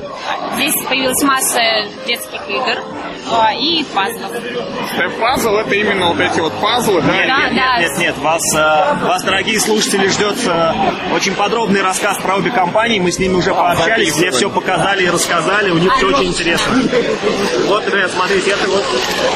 здесь 0.54 0.74
появилась 0.88 1.22
масса 1.24 1.60
детских 2.06 2.48
игр 2.48 2.82
а, 3.30 3.52
и 3.52 3.84
пазлов. 3.94 4.32
Степ-пазл 4.92 5.56
это 5.56 5.74
именно 5.74 6.08
вот 6.08 6.20
эти 6.20 6.40
вот 6.40 6.52
пазлы, 6.60 7.02
да? 7.02 7.12
Да, 7.26 7.50
да. 7.54 7.78
Нет, 7.80 7.98
нет, 7.98 8.18
вас, 8.18 8.42
э, 8.54 9.04
вас, 9.04 9.22
дорогие 9.22 9.60
слушатели, 9.60 10.08
ждет 10.08 10.36
э, 10.46 10.72
очень 11.14 11.34
подробный 11.34 11.82
рассказ 11.82 12.18
про 12.18 12.36
обе 12.36 12.50
компании. 12.50 12.98
Мы 12.98 13.12
с 13.12 13.18
ними 13.18 13.34
уже 13.34 13.54
пообщались, 13.54 14.14
мне 14.14 14.30
записывай. 14.30 14.38
все 14.38 14.50
показали 14.50 15.04
и 15.04 15.10
рассказали, 15.10 15.70
у 15.70 15.78
них 15.78 15.94
все 15.96 16.06
очень 16.06 16.28
интересно. 16.28 16.74
Вот, 17.66 17.86
ребят, 17.88 18.10
смотрите, 18.10 18.50
это 18.50 18.68
вот, 18.68 18.84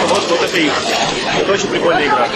вот, 0.09 0.31
вот 0.31 0.43
это 0.43 0.59
их. 0.59 0.73
Это 1.41 1.53
очень 1.53 1.69
прикольная 1.69 2.07
игра. 2.07 2.29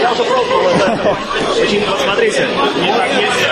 Я 0.00 0.12
уже 0.12 0.24
пробовал 0.24 0.68
это. 0.68 1.16
Очень, 1.60 1.86
вот 1.86 2.00
смотрите, 2.00 2.48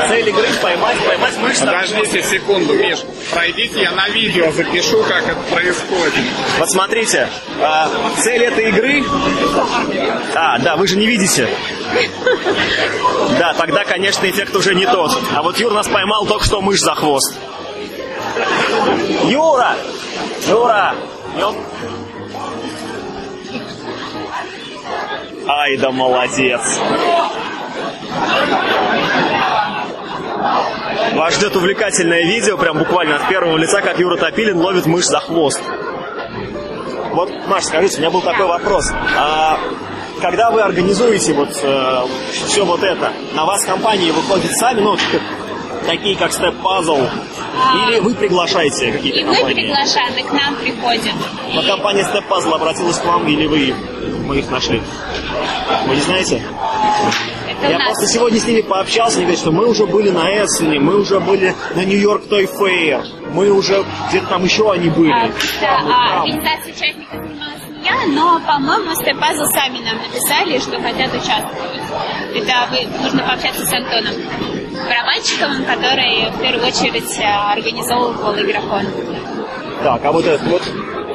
цель 0.08 0.28
игры 0.28 0.48
поймать, 0.60 0.98
поймать 1.06 1.36
мышь. 1.38 1.58
Подождите 1.58 2.22
секунду, 2.22 2.74
Миш. 2.74 2.98
Пройдите, 3.32 3.82
я 3.82 3.92
на 3.92 4.08
видео 4.08 4.50
запишу, 4.52 5.02
как 5.04 5.28
это 5.28 5.40
происходит. 5.50 6.24
Вот 6.58 6.70
смотрите, 7.04 7.28
а, 7.60 7.88
цель 8.18 8.44
этой 8.44 8.68
игры... 8.68 9.04
А, 10.34 10.58
да, 10.58 10.76
вы 10.76 10.86
же 10.86 10.96
не 10.96 11.06
видите. 11.06 11.48
Да, 13.38 13.54
тогда, 13.54 13.84
конечно, 13.84 14.28
эффект 14.28 14.54
уже 14.54 14.74
не 14.74 14.86
тот. 14.86 15.10
А 15.34 15.42
вот 15.42 15.58
Юр 15.58 15.72
нас 15.72 15.88
поймал 15.88 16.26
только 16.26 16.44
что 16.44 16.60
мышь 16.60 16.80
за 16.80 16.94
хвост. 16.94 17.34
Юра! 19.24 19.76
Юра! 20.48 20.94
Ёп. 21.38 21.56
Ай 25.46 25.76
да 25.76 25.90
молодец! 25.90 26.78
Вас 31.14 31.34
ждет 31.34 31.56
увлекательное 31.56 32.22
видео, 32.22 32.56
прям 32.56 32.78
буквально 32.78 33.16
от 33.16 33.28
первого 33.28 33.56
лица, 33.56 33.80
как 33.82 33.98
Юра 33.98 34.16
Топилин 34.16 34.58
ловит 34.58 34.86
мышь 34.86 35.06
за 35.06 35.20
хвост. 35.20 35.60
Вот, 37.12 37.30
Маш, 37.46 37.64
скажите, 37.64 37.96
у 37.96 38.00
меня 38.00 38.10
был 38.10 38.22
такой 38.22 38.46
вопрос. 38.46 38.90
А 39.18 39.58
когда 40.20 40.50
вы 40.50 40.62
организуете 40.62 41.34
вот 41.34 41.52
все 41.52 42.64
вот 42.64 42.82
это, 42.82 43.12
на 43.34 43.44
вас 43.44 43.64
компании 43.64 44.10
выходят 44.10 44.50
сами, 44.52 44.80
ну, 44.80 44.96
такие 45.86 46.16
как 46.16 46.30
Step 46.30 46.54
Puzzle, 46.62 47.08
или 47.88 47.98
вы 48.00 48.14
приглашаете 48.14 48.92
какие-то 48.92 49.18
И 49.18 49.24
мы 49.24 49.34
приглашаем, 49.52 50.16
и 50.16 50.22
к 50.22 50.32
нам 50.32 50.54
приходят. 50.56 51.14
Вот 51.54 51.66
компания 51.66 52.02
Step 52.02 52.26
Puzzle 52.28 52.54
обратилась 52.54 52.98
к 52.98 53.04
вам, 53.04 53.26
или 53.26 53.46
вы 53.46 53.74
мы 54.24 54.38
их 54.38 54.50
нашли? 54.50 54.80
Вы 55.86 55.94
не 55.96 56.00
знаете? 56.00 56.42
Я 57.62 57.78
просто 57.78 58.06
сегодня 58.06 58.40
с 58.40 58.46
ними 58.46 58.60
пообщался, 58.60 59.16
они 59.16 59.26
говорят, 59.26 59.40
что 59.40 59.52
мы 59.52 59.66
уже 59.66 59.86
были 59.86 60.10
на 60.10 60.44
Эссене, 60.44 60.80
мы 60.80 61.00
уже 61.00 61.20
были 61.20 61.54
на 61.74 61.84
Нью-Йорк 61.84 62.28
Той 62.28 62.46
Фейр, 62.46 63.04
мы 63.32 63.50
уже 63.50 63.84
где-то 64.08 64.26
там 64.26 64.44
еще 64.44 64.70
они 64.72 64.90
были. 64.90 65.12
А, 65.12 65.28
да, 65.60 65.76
Там 65.78 65.88
и 65.88 65.92
а, 65.92 66.08
там. 66.08 66.22
организация 66.22 66.72
участников 66.72 67.12
занималась 67.12 67.62
я, 67.84 68.06
но, 68.06 68.40
по-моему, 68.46 68.94
Степазл 68.94 69.44
сами 69.52 69.78
нам 69.78 69.96
написали, 69.96 70.58
что 70.58 70.80
хотят 70.80 71.12
участвовать. 71.12 71.82
Это 72.34 72.68
вы, 72.70 73.02
нужно 73.02 73.22
пообщаться 73.24 73.66
с 73.66 73.72
Антоном 73.72 74.14
Барабанщиковым, 74.88 75.64
который 75.64 76.30
в 76.30 76.40
первую 76.40 76.66
очередь 76.66 77.18
а, 77.24 77.52
организовывал 77.52 78.38
игрокон. 78.38 78.86
Так, 79.82 80.04
а 80.04 80.12
вот 80.12 80.24
это 80.24 80.44
вот, 80.44 80.62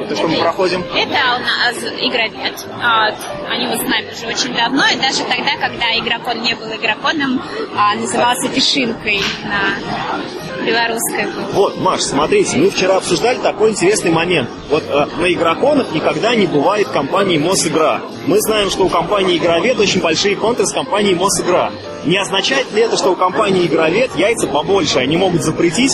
это 0.08 0.16
что 0.16 0.28
мы 0.28 0.38
проходим? 0.38 0.82
Это 0.94 1.18
у 1.36 1.40
нас 1.40 1.76
игровед. 2.00 2.66
А, 2.82 3.08
Они 3.50 3.66
вот 3.66 3.78
с 3.78 3.82
нами 3.82 4.10
уже 4.12 4.26
очень 4.26 4.54
давно, 4.54 4.84
и 4.86 4.96
даже 4.96 5.24
тогда, 5.24 5.56
когда 5.60 5.98
игрокон 5.98 6.42
не 6.42 6.54
был 6.54 6.66
игроконом, 6.74 7.42
а, 7.76 7.94
назывался 7.94 8.48
Пешинкой 8.48 9.20
на 9.44 10.64
белорусской. 10.64 11.26
Вот, 11.52 11.78
Маш, 11.78 12.02
смотрите, 12.02 12.56
мы 12.56 12.70
вчера 12.70 12.96
обсуждали 12.96 13.38
такой 13.38 13.70
интересный 13.70 14.10
момент. 14.10 14.48
Вот 14.70 14.82
э, 14.88 15.06
на 15.18 15.32
игроконах 15.32 15.92
никогда 15.92 16.34
не 16.34 16.46
бывает 16.46 16.88
компании 16.88 17.38
Мосигра. 17.38 18.00
Мы 18.26 18.40
знаем, 18.40 18.70
что 18.70 18.84
у 18.84 18.88
компании 18.88 19.36
Игровед 19.36 19.78
очень 19.78 20.00
большие 20.00 20.36
контры 20.36 20.66
с 20.66 20.72
компанией 20.72 21.14
Мосигра. 21.14 21.72
Не 22.04 22.18
означает 22.18 22.72
ли 22.72 22.82
это, 22.82 22.96
что 22.96 23.12
у 23.12 23.16
компании 23.16 23.66
Игровед 23.66 24.16
яйца 24.16 24.46
побольше, 24.46 24.98
они 24.98 25.16
могут 25.16 25.42
запретить 25.42 25.92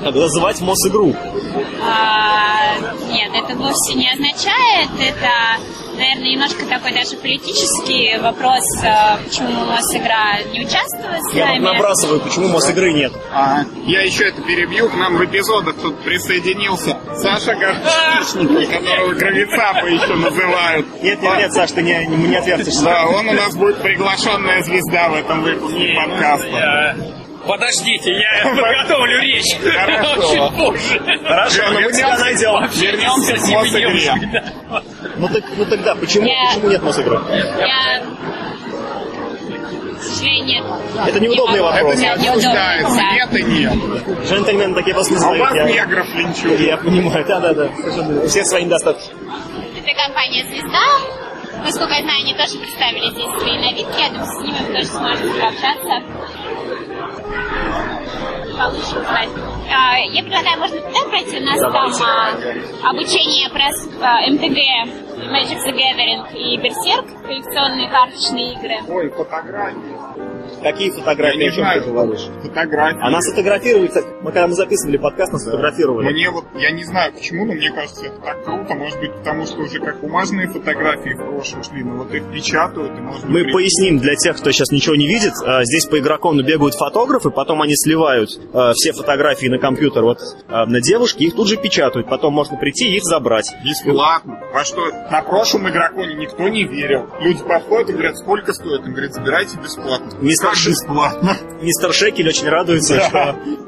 называть 0.00 0.60
Мосигру? 0.60 1.14
А, 1.82 2.76
нет, 3.10 3.30
это 3.34 3.56
вовсе 3.56 3.94
не 3.94 4.10
означает. 4.10 4.90
Это, 5.00 5.30
наверное, 5.96 6.32
немножко 6.32 6.64
такой 6.66 6.92
даже 6.92 7.16
политический 7.16 8.18
вопрос, 8.18 8.62
а, 8.84 9.18
почему 9.24 9.64
Мосигра 9.66 10.42
не 10.52 10.60
участвует 10.60 11.22
с 11.30 11.34
Я 11.34 11.46
вот 11.46 11.52
нами. 11.54 11.64
набрасываю, 11.64 12.20
почему 12.20 12.48
Мосигры 12.48 12.92
нет. 12.92 13.12
А, 13.32 13.64
я 13.86 14.02
еще 14.02 14.24
это 14.28 14.42
перебью. 14.42 14.88
К 14.88 14.94
нам 14.94 15.16
в 15.16 15.24
эпизодах 15.24 15.76
тут 15.76 15.98
присоединился 16.02 16.96
Саша 17.16 17.54
Горчичник, 17.54 18.70
которого 18.70 19.12
Гравицапа 19.14 19.86
еще 19.86 20.14
называют. 20.14 20.86
Нет, 21.02 21.20
нет, 21.22 21.38
нет, 21.38 21.52
Саш, 21.52 21.72
ты 21.72 21.82
не, 21.82 22.06
не, 22.06 22.16
не 22.28 22.36
отвертишься. 22.36 22.84
Да, 22.84 23.06
он 23.06 23.28
у 23.28 23.32
нас 23.32 23.54
будет 23.54 23.82
приглашенная 23.82 24.62
звезда 24.62 25.08
в 25.08 25.14
этом 25.14 25.42
выпуске 25.42 25.94
подкаста. 25.96 27.19
Подождите, 27.46 28.12
я 28.12 28.44
подготовлю 28.54 29.20
речь. 29.20 29.56
Хорошо. 29.74 30.50
Позже. 30.56 31.00
Хорошо, 31.26 31.62
но 31.72 31.80
мы 31.80 31.92
тебя 31.92 32.18
найдем. 32.18 32.68
Вернемся 32.72 33.34
к 33.34 33.48
Мосигре. 33.48 34.52
Ну, 35.16 35.28
так, 35.28 35.44
ну 35.56 35.64
тогда, 35.64 35.94
почему, 35.94 36.28
почему 36.48 36.68
нет 36.70 36.82
Мосигры? 36.82 37.20
Я, 37.58 38.02
к 39.98 40.02
сожалению, 40.02 40.64
нет. 40.64 41.08
Это 41.08 41.20
неудобный 41.20 41.60
вопрос. 41.60 41.94
Это 41.94 42.20
не 42.20 42.28
обсуждается, 42.28 42.96
да. 42.96 43.12
нет 43.12 43.34
и 43.34 43.42
нет. 43.42 43.72
Джентльмены 44.26 44.74
такие 44.74 44.96
А 44.96 45.00
у 45.00 45.02
знают. 45.02 45.40
вас 45.40 45.54
Я, 45.54 45.64
негров 45.64 46.06
линчуют. 46.14 46.60
я 46.60 46.76
понимаю, 46.78 47.24
да-да-да. 47.26 47.68
У 48.22 48.26
всех 48.26 48.46
свои 48.46 48.64
недостатки. 48.64 49.10
Это 49.10 50.02
компания 50.06 50.44
«Звезда». 50.46 50.78
Насколько 51.62 51.92
я 51.92 52.02
знаю, 52.02 52.20
они 52.22 52.34
тоже 52.34 52.58
представили 52.58 53.10
здесь 53.10 53.38
свои 53.38 53.58
новинки. 53.58 54.00
Я 54.00 54.08
думаю, 54.08 54.26
с 54.26 54.42
ними 54.42 54.58
вы 54.66 54.72
тоже 54.74 54.86
сможете 54.86 55.40
пообщаться. 55.40 56.39
Получше 58.58 58.98
узнать. 58.98 59.28
А, 59.72 59.98
Я 59.98 60.22
предлагаю, 60.22 60.58
можно 60.58 60.80
туда 60.80 61.08
пройти. 61.08 61.38
У 61.38 61.44
нас 61.44 61.58
там 61.60 61.74
а, 61.74 62.90
обучение 62.90 63.48
про 63.50 63.70
а, 64.02 64.26
МТГ, 64.30 64.58
Magic 65.30 65.64
the 65.64 65.72
Gathering 65.72 66.32
и 66.36 66.56
Берсерк, 66.58 67.06
коллекционные 67.26 67.88
карточные 67.88 68.54
игры. 68.54 68.76
Ой, 68.88 69.08
фотографии. 69.10 70.29
Какие 70.62 70.88
Я 70.88 70.94
фотографии, 70.94 71.38
не 71.38 71.48
о 71.48 71.50
чем 71.50 71.60
знаю, 71.64 71.82
ты 71.84 71.90
говоришь? 71.90 72.28
фотографии. 72.42 72.98
Она 73.00 73.20
сфотографируется. 73.20 74.02
Мы 74.22 74.32
когда 74.32 74.46
мы 74.46 74.54
записывали 74.54 74.96
подкаст, 74.98 75.32
нас 75.32 75.44
фотографировали. 75.44 76.12
Мне 76.12 76.30
вот, 76.30 76.44
я 76.54 76.70
не 76.70 76.84
знаю 76.84 77.12
почему, 77.14 77.46
но 77.46 77.54
мне 77.54 77.70
кажется, 77.70 78.06
это 78.06 78.16
так 78.20 78.44
круто. 78.44 78.74
Может 78.74 78.98
быть, 79.00 79.12
потому 79.14 79.46
что 79.46 79.60
уже 79.60 79.78
как 79.80 80.00
бумажные 80.00 80.48
фотографии 80.48 81.14
в 81.14 81.16
прошлом 81.30 81.62
шли, 81.64 81.82
но 81.82 81.96
вот 82.04 82.12
их 82.14 82.24
печатают, 82.32 82.96
и 82.98 83.00
можно... 83.00 83.28
Мы 83.28 83.44
при- 83.44 83.52
поясним 83.52 83.98
для 83.98 84.14
тех, 84.16 84.36
кто 84.36 84.50
сейчас 84.52 84.70
ничего 84.70 84.94
не 84.96 85.06
видит. 85.08 85.32
А, 85.44 85.64
Здесь 85.64 85.86
по 85.86 85.98
игрокону 85.98 86.42
бегают 86.44 86.74
фотографы, 86.74 87.30
потом 87.30 87.62
они 87.62 87.74
сливают 87.76 88.30
а, 88.52 88.72
все 88.74 88.92
фотографии 88.92 89.46
на 89.46 89.58
компьютер 89.58 90.02
вот 90.02 90.18
а, 90.48 90.66
на 90.66 90.80
девушке, 90.80 91.24
их 91.24 91.34
тут 91.34 91.48
же 91.48 91.56
печатают. 91.56 92.08
Потом 92.08 92.34
можно 92.34 92.56
прийти 92.58 92.88
и 92.90 92.96
их 92.96 93.04
забрать. 93.04 93.50
Бесплатно. 93.64 94.38
Во 94.52 94.64
что 94.64 94.86
на 95.10 95.22
прошлом 95.22 95.68
игроконе 95.68 96.14
никто 96.16 96.48
не 96.48 96.64
верил. 96.64 97.06
Люди 97.20 97.42
подходят 97.42 97.88
и 97.90 97.92
говорят, 97.92 98.18
сколько 98.18 98.52
стоит? 98.52 98.82
Он 98.82 98.90
говорит, 98.92 99.14
забирайте 99.14 99.56
бесплатно. 99.56 100.10
Ши- 100.10 100.16
бесплатно? 100.66 101.36
Мистер 101.62 101.92
Шекель 101.92 102.28
очень 102.28 102.48
радуется, 102.48 102.96
Да. 102.96 103.08
что 103.08 103.16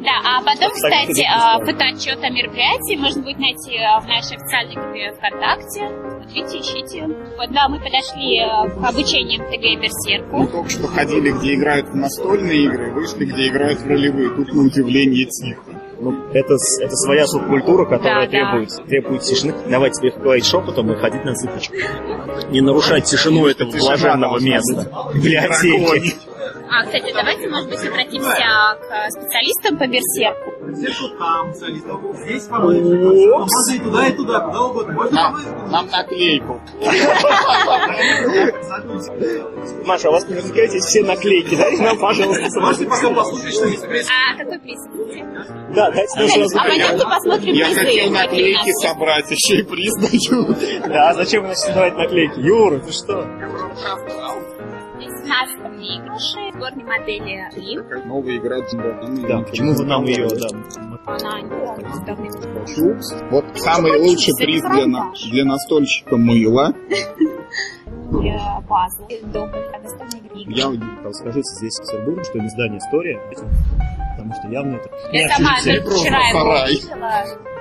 Да, 0.00 0.16
а 0.24 0.42
потом, 0.42 0.70
кстати, 0.72 1.20
это 1.22 1.28
а, 1.34 1.58
фотоотчет 1.58 2.22
о 2.22 2.30
мероприятии 2.30 2.96
можно 2.96 3.22
будет 3.22 3.38
найти 3.38 3.76
а, 3.78 4.00
в 4.00 4.06
нашей 4.06 4.36
официальной 4.36 4.74
группе 4.74 5.12
ВКонтакте. 5.18 5.88
Смотрите, 6.22 6.58
ищите. 6.60 7.06
Вот, 7.36 7.50
да, 7.52 7.68
мы 7.68 7.78
подошли 7.78 8.38
а, 8.40 8.68
к 8.68 8.84
обучению 8.88 9.42
МТГ 9.42 9.62
и 9.62 9.76
Мы 9.76 9.82
Берсерку. 9.82 10.46
только 10.46 10.70
что 10.70 10.86
ходили, 10.88 11.30
где 11.30 11.54
играют 11.54 11.86
в 11.88 11.94
настольные 11.94 12.64
игры, 12.64 12.92
вышли, 12.92 13.24
где 13.26 13.48
играют 13.48 13.80
в 13.80 13.86
ролевые. 13.86 14.30
Тут 14.30 14.52
на 14.52 14.62
удивление 14.62 15.26
тихо. 15.26 15.62
ну, 16.00 16.12
это, 16.32 16.54
это 16.80 16.96
своя 16.96 17.26
субкультура, 17.26 17.84
которая 17.84 18.26
Да, 18.26 18.32
да. 18.32 18.50
требует, 18.50 18.70
требует 18.88 19.22
тишины. 19.22 19.54
Давайте 19.68 20.00
тебе 20.00 20.10
говорить 20.18 20.46
шепотом 20.46 20.90
и 20.90 20.96
ходить 20.96 21.24
на 21.24 21.34
цыпочках. 21.34 21.78
Не 22.50 22.60
нарушать 22.60 23.04
тишину 23.04 23.46
этого 23.46 23.70
блаженного 23.70 24.40
места. 24.40 24.88
Библиотеки. 25.14 26.14
А, 26.74 26.84
кстати, 26.86 27.12
давайте, 27.12 27.48
может 27.48 27.68
быть, 27.68 27.84
обратимся 27.86 28.30
к 28.30 29.10
специалистам 29.10 29.76
по 29.78 29.86
Берсерку. 29.86 30.52
Вот 30.62 31.18
там 31.18 31.52
солистов, 31.54 32.00
здесь 32.24 32.44
фаворит. 32.46 32.82
Можно 32.82 33.74
и 33.74 33.78
туда, 33.78 34.06
и 34.08 34.12
туда, 34.12 34.40
куда 34.40 34.60
угодно. 34.62 34.92
Можно 34.94 35.14
Нам, 35.20 35.32
фаворит. 35.36 35.70
нам 35.70 35.86
наклейку. 35.90 36.60
Маша, 39.84 40.08
у 40.08 40.12
вас 40.12 40.26
не 40.28 40.34
возникаете 40.34 40.78
все 40.78 41.02
наклейки, 41.02 41.54
дайте 41.56 41.82
нам, 41.82 41.98
пожалуйста, 41.98 42.60
Можете 42.60 42.86
пока 42.86 43.10
послушать, 43.10 43.54
что 43.54 43.66
есть 43.66 43.86
пресс. 43.86 44.06
А 44.08 44.36
какой 44.38 44.58
приз? 44.58 44.78
Да, 45.74 45.90
дайте 45.90 46.18
нам 46.18 46.28
сразу. 46.28 46.58
А 46.58 46.64
пойдемте 46.64 47.04
посмотрим 47.04 47.54
Я 47.54 47.66
призы. 47.66 47.80
хотел 47.80 47.92
какие 47.94 48.08
у 48.08 48.12
наклейки 48.12 48.72
собрать, 48.86 49.30
еще 49.30 49.56
и 49.56 49.62
приз 49.62 49.92
даю. 49.96 50.56
Да, 50.88 51.12
зачем 51.14 51.42
вы 51.42 51.48
начали 51.48 51.72
давать 51.74 51.96
наклейки? 51.96 52.40
Юра, 52.40 52.78
ты 52.78 52.92
что? 52.92 53.22
Здесь 53.22 54.41
у 55.32 55.34
нас 55.34 55.50
игруши, 55.98 56.52
сборные 56.54 56.86
модели 56.86 57.48
Рим. 57.56 58.08
Новая 58.08 58.36
игра 58.36 58.58
Джимбо. 58.60 59.28
Да, 59.28 59.40
почему 59.42 59.74
вы 59.74 59.84
нам 59.84 60.04
ее, 60.04 60.28
да, 60.28 60.48
Она 61.06 61.40
не. 61.40 61.52
Вот 63.30 63.44
самый 63.58 63.98
лучший 63.98 64.34
приз 64.36 64.62
для, 64.62 64.86
на- 64.86 65.12
для 65.30 65.44
настольщика 65.44 66.16
мыла. 66.16 66.72
Настольные 69.82 70.32
игры. 70.34 70.54
Я 70.54 71.12
скажите 71.12 71.50
здесь 71.58 71.78
в 71.78 71.82
Петербурге, 71.86 72.24
что 72.24 72.38
не 72.38 72.48
здание 72.48 72.78
история, 72.78 73.20
потому 74.16 74.34
что 74.34 74.48
явно 74.48 74.76
это 74.76 74.90
Я 75.12 75.28
сама 75.30 75.56
вчера 75.56 76.20
его 76.28 77.51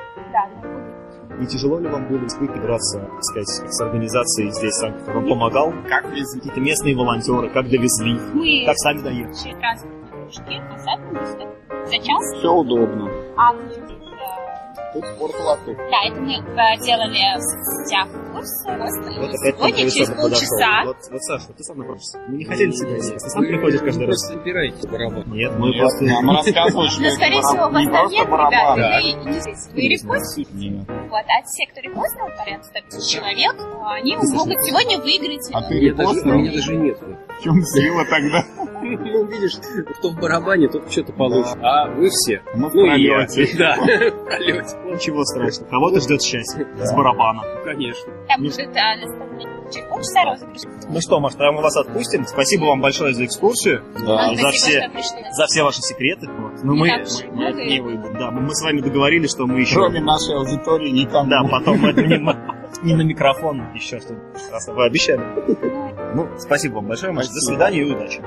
Не 1.41 1.47
тяжело 1.47 1.79
ли 1.79 1.87
вам 1.89 2.07
было 2.07 2.19
играться, 2.19 2.99
так 2.99 3.23
сказать, 3.23 3.47
с 3.73 3.81
организацией 3.81 4.51
здесь? 4.51 4.75
Санкт- 4.75 5.07
Вам 5.07 5.27
помогал? 5.27 5.73
Как 5.89 6.05
везде. 6.11 6.37
Какие-то 6.39 6.59
местные 6.61 6.95
волонтеры, 6.95 7.49
как 7.49 7.67
довезли? 7.67 8.13
мы 8.33 8.63
Как 8.65 8.75
сами 8.77 9.01
доехали? 9.01 9.33
через 9.33 9.57
транспортные 9.59 10.23
кружки, 10.23 10.61
а 10.69 10.77
сами 10.77 11.85
за 11.87 11.97
час. 11.97 12.37
Все 12.37 12.53
удобно. 12.53 13.09
А 13.37 13.53
Тут 14.93 15.05
спортлото. 15.05 15.71
Да, 15.89 16.03
это 16.05 16.19
мы 16.19 16.35
делали 16.83 17.37
в 17.37 17.41
соцсетях 17.41 18.07
курс. 18.33 18.49
Вот 18.67 19.31
сегодня 19.39 19.89
через 19.89 20.09
полчаса. 20.09 20.83
Вот, 20.85 20.97
вот, 21.09 21.21
Саша, 21.23 21.45
вот 21.47 21.57
ты 21.57 21.63
сам 21.63 21.77
напротив. 21.77 22.03
Мы 22.27 22.37
не 22.37 22.43
хотели 22.45 22.71
тебя 22.71 22.99
здесь. 22.99 23.21
Ты 23.23 23.29
сам 23.29 23.43
приходишь 23.43 23.79
каждый 23.79 24.07
раз. 24.07 24.19
Просто 24.19 24.33
собираете 24.37 24.87
барабан. 24.89 25.23
Нет, 25.31 25.51
мы 25.57 25.69
Нет, 25.69 25.79
просто... 25.79 26.03
нам 26.03 26.29
рассказывают, 26.35 26.91
что 26.91 27.01
Но, 27.01 27.07
это 27.07 27.15
скорее 27.15 27.41
всего, 27.41 27.69
вас 27.69 27.85
не 27.85 27.91
там 27.91 28.07
нет, 28.09 28.29
барабан. 28.29 28.77
ребята. 28.77 29.71
Вы, 29.73 29.81
репостите. 29.87 30.51
Нет. 30.53 30.87
Вот, 30.87 31.25
а 31.27 31.41
те, 31.47 31.67
кто 31.71 31.81
репостил, 31.81 32.25
порядка 32.37 32.63
100 32.63 32.79
тысяч 32.89 33.13
человек, 33.15 33.55
они 33.95 34.15
могут 34.17 34.57
сегодня 34.65 34.99
выиграть. 34.99 35.49
А 35.53 35.61
ты 35.61 35.79
репостил? 35.79 36.33
меня 36.33 36.51
даже 36.51 36.75
нет. 36.75 36.97
В 36.99 37.43
чем 37.43 37.61
сила 37.63 38.05
тогда? 38.09 38.43
Ну, 38.97 39.25
видишь, 39.25 39.53
кто 39.97 40.09
в 40.09 40.15
барабане, 40.19 40.67
тот 40.67 40.91
что-то 40.91 41.13
получит. 41.13 41.57
А 41.61 41.87
вы 41.89 42.09
все. 42.09 42.41
Мы 42.55 42.69
в 42.69 42.73
Ну 42.75 42.85
и 42.85 43.01
я. 43.03 43.13
пролете. 43.25 43.57
Да, 43.57 43.75
в 44.11 44.25
пролете. 44.25 44.77
Ничего 44.85 45.23
страшного. 45.25 45.69
Кого-то 45.69 45.99
ждет 46.01 46.21
счастье. 46.21 46.67
С 46.77 46.93
барабана. 46.93 47.41
Конечно. 47.63 48.11
Там 48.27 48.41
а, 48.43 48.49
через 49.71 49.87
полчаса 49.87 50.23
розыгрыш. 50.25 50.61
Ну 50.89 51.01
что, 51.01 51.19
Маш, 51.19 51.33
тогда 51.33 51.51
мы 51.51 51.61
вас 51.61 51.75
отпустим. 51.77 52.25
Спасибо 52.25 52.65
вам 52.65 52.81
большое 52.81 53.13
за 53.13 53.25
экскурсию. 53.25 53.83
Да. 54.05 54.29
за 54.29 54.35
Спасибо, 54.35 54.51
все, 54.51 54.81
что 54.81 54.89
пришли. 54.91 55.25
за 55.31 55.45
все 55.47 55.63
ваши 55.63 55.81
секреты. 55.81 56.27
Вот. 56.29 56.63
Ну, 56.63 56.75
мы, 56.75 56.87
Мы 57.31 57.43
это 57.45 57.63
не 57.63 57.79
выйдем. 57.79 58.13
да, 58.17 58.31
мы 58.31 58.53
с 58.53 58.61
вами 58.61 58.81
договорились, 58.81 59.31
что 59.31 59.45
мы 59.47 59.61
еще... 59.61 59.75
Кроме 59.75 60.01
нашей 60.01 60.35
аудитории 60.35 60.89
никому. 60.89 61.29
Да, 61.29 61.43
потом 61.49 61.79
мы 61.79 61.89
это 61.91 62.01
не, 62.01 62.17
не 62.83 62.95
на 62.95 63.01
микрофон 63.03 63.73
еще 63.73 63.99
что 63.99 64.13
раз 64.51 64.67
Вы 64.67 64.85
обещали. 64.85 65.21
Ну, 66.15 66.27
спасибо 66.37 66.75
вам 66.75 66.87
большое, 66.87 67.13
Маш. 67.13 67.27
До 67.27 67.39
свидания 67.39 67.79
и 67.81 67.91
удачи. 67.91 68.21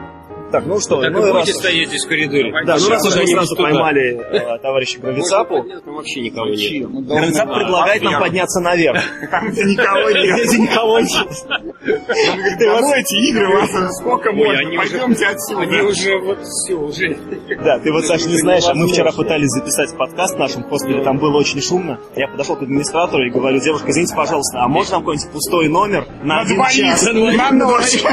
Так, 0.54 0.66
ну 0.66 0.78
что, 0.78 1.02
Так 1.02 1.10
ну 1.10 1.26
и 1.26 1.32
будете 1.32 1.50
раз... 1.50 1.58
стоять 1.58 1.88
здесь 1.88 2.04
в 2.04 2.08
коридоре. 2.08 2.52
Да, 2.64 2.76
ну 2.78 2.88
раз 2.88 3.04
уже 3.04 3.22
мы 3.22 3.26
сразу 3.26 3.56
туда. 3.56 3.68
поймали 3.70 4.20
э, 4.20 4.58
товарища 4.60 5.00
Гравицапу, 5.00 5.64
Там 5.84 5.94
вообще 5.96 6.20
никого 6.20 6.46
нет. 6.50 6.82
Должны 6.92 7.32
Гравицап 7.32 7.54
предлагает 7.54 8.02
нам 8.04 8.20
подняться 8.20 8.60
наверх. 8.60 9.02
Там 9.32 9.48
где 9.50 9.64
никого 9.64 10.10
нет. 10.10 10.38
Здесь 10.38 10.58
никого 10.60 11.00
нет. 11.00 11.26
Он 11.50 12.38
говорит, 12.38 12.58
да 12.60 12.80
ну 12.80 12.94
эти 12.94 13.14
игры, 13.30 13.48
вас 13.48 13.98
сколько 13.98 14.30
можно? 14.30 14.62
Пойдемте 14.76 15.26
отсюда. 15.26 15.62
Они 15.62 15.80
уже 15.80 16.18
вот 16.20 16.38
все, 16.44 16.74
уже. 16.74 17.16
Да, 17.64 17.80
ты 17.80 17.90
вот, 17.90 18.06
Саша, 18.06 18.28
не 18.28 18.38
знаешь, 18.38 18.62
мы 18.76 18.86
вчера 18.86 19.10
пытались 19.10 19.48
записать 19.48 19.96
подкаст 19.96 20.36
в 20.36 20.38
нашем 20.38 20.62
хостеле, 20.68 21.02
там 21.02 21.18
было 21.18 21.36
очень 21.36 21.60
шумно. 21.60 21.98
Я 22.14 22.28
подошел 22.28 22.54
к 22.54 22.62
администратору 22.62 23.26
и 23.26 23.30
говорю, 23.30 23.58
девушка, 23.58 23.90
извините, 23.90 24.14
пожалуйста, 24.14 24.60
а 24.60 24.68
можно 24.68 24.92
нам 24.92 25.02
какой-нибудь 25.02 25.32
пустой 25.32 25.68
номер 25.68 26.06
на 26.22 26.42
один 26.42 26.62
час? 26.66 27.02
на 27.12 27.50
ночь. 27.50 28.04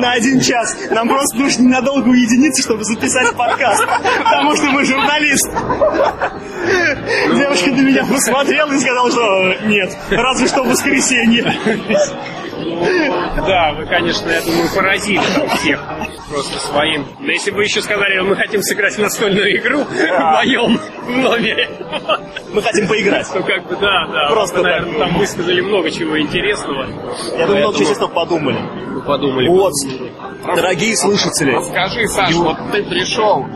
На 0.00 0.12
один 0.12 0.40
час. 0.40 0.74
Нам 0.90 1.06
просто 1.08 1.33
нужно 1.34 1.62
ненадолго 1.62 2.08
уединиться, 2.08 2.62
чтобы 2.62 2.84
записать 2.84 3.34
подкаст. 3.34 3.84
Потому 4.18 4.56
что 4.56 4.66
мы 4.70 4.84
журналист. 4.84 5.48
Девушка 7.34 7.70
на 7.70 7.80
меня 7.80 8.04
посмотрела 8.04 8.72
и 8.72 8.78
сказала, 8.78 9.10
что 9.10 9.54
нет, 9.66 9.96
разве 10.10 10.46
что 10.46 10.62
в 10.62 10.68
воскресенье. 10.68 11.54
Да, 13.46 13.72
вы, 13.76 13.86
конечно, 13.86 14.30
я 14.30 14.40
думаю, 14.42 14.68
поразили 14.74 15.22
там 15.34 15.48
всех 15.56 15.80
просто 16.30 16.58
своим. 16.58 17.04
Да 17.20 17.32
если 17.32 17.50
бы 17.50 17.62
еще 17.62 17.82
сказали, 17.82 18.18
мы 18.20 18.36
хотим 18.36 18.62
сыграть 18.62 18.94
в 18.94 18.98
настольную 19.00 19.56
игру 19.58 19.80
вдвоем 19.84 20.78
в 21.06 21.10
номере, 21.10 21.68
Мы 22.52 22.62
хотим 22.62 22.88
поиграть. 22.88 23.30
то 23.32 23.42
как 23.42 23.66
бы 23.68 23.76
да, 23.76 24.06
да. 24.12 24.28
Просто 24.30 24.58
вы, 24.58 24.62
наверное, 24.64 24.98
там 24.98 25.18
высказали 25.18 25.60
много 25.60 25.90
чего 25.90 26.18
интересного. 26.20 26.86
Я 27.36 27.46
думаю, 27.46 27.62
много 27.64 27.78
честно 27.78 28.08
подумали. 28.08 28.58
подумали. 29.06 29.48
Вот, 29.48 29.72
дорогие 30.54 30.96
слушатели, 30.96 31.60
Скажи, 31.62 32.06
Саш, 32.08 32.34
вот 32.34 32.56
ты 32.72 32.82
пришел, 32.84 33.46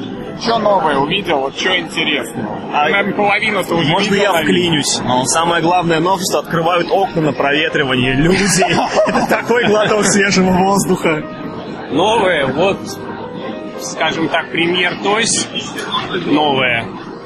что 0.40 0.58
новое 0.58 0.96
увидел, 0.96 1.38
вот 1.40 1.56
что 1.58 1.76
интересного? 1.78 2.48
А- 2.72 2.88
Наверное, 2.88 3.14
половину-то 3.14 3.74
уже 3.74 3.88
Можно 3.88 4.14
я 4.14 4.32
наверное. 4.32 4.42
вклинюсь? 4.42 5.00
Самое 5.32 5.62
главное 5.62 6.00
новшество 6.00 6.40
открывают 6.40 6.88
окна 6.90 7.22
на 7.22 7.32
проветривание. 7.32 8.14
Люди, 8.14 8.44
это 9.06 9.26
такой 9.28 9.66
глоток 9.66 10.04
свежего 10.04 10.50
воздуха. 10.50 11.22
Новое, 11.90 12.46
вот, 12.46 12.78
скажем 13.80 14.28
так, 14.28 14.50
премьер 14.50 14.92
Тойс, 15.02 15.48
новое. 16.26 16.84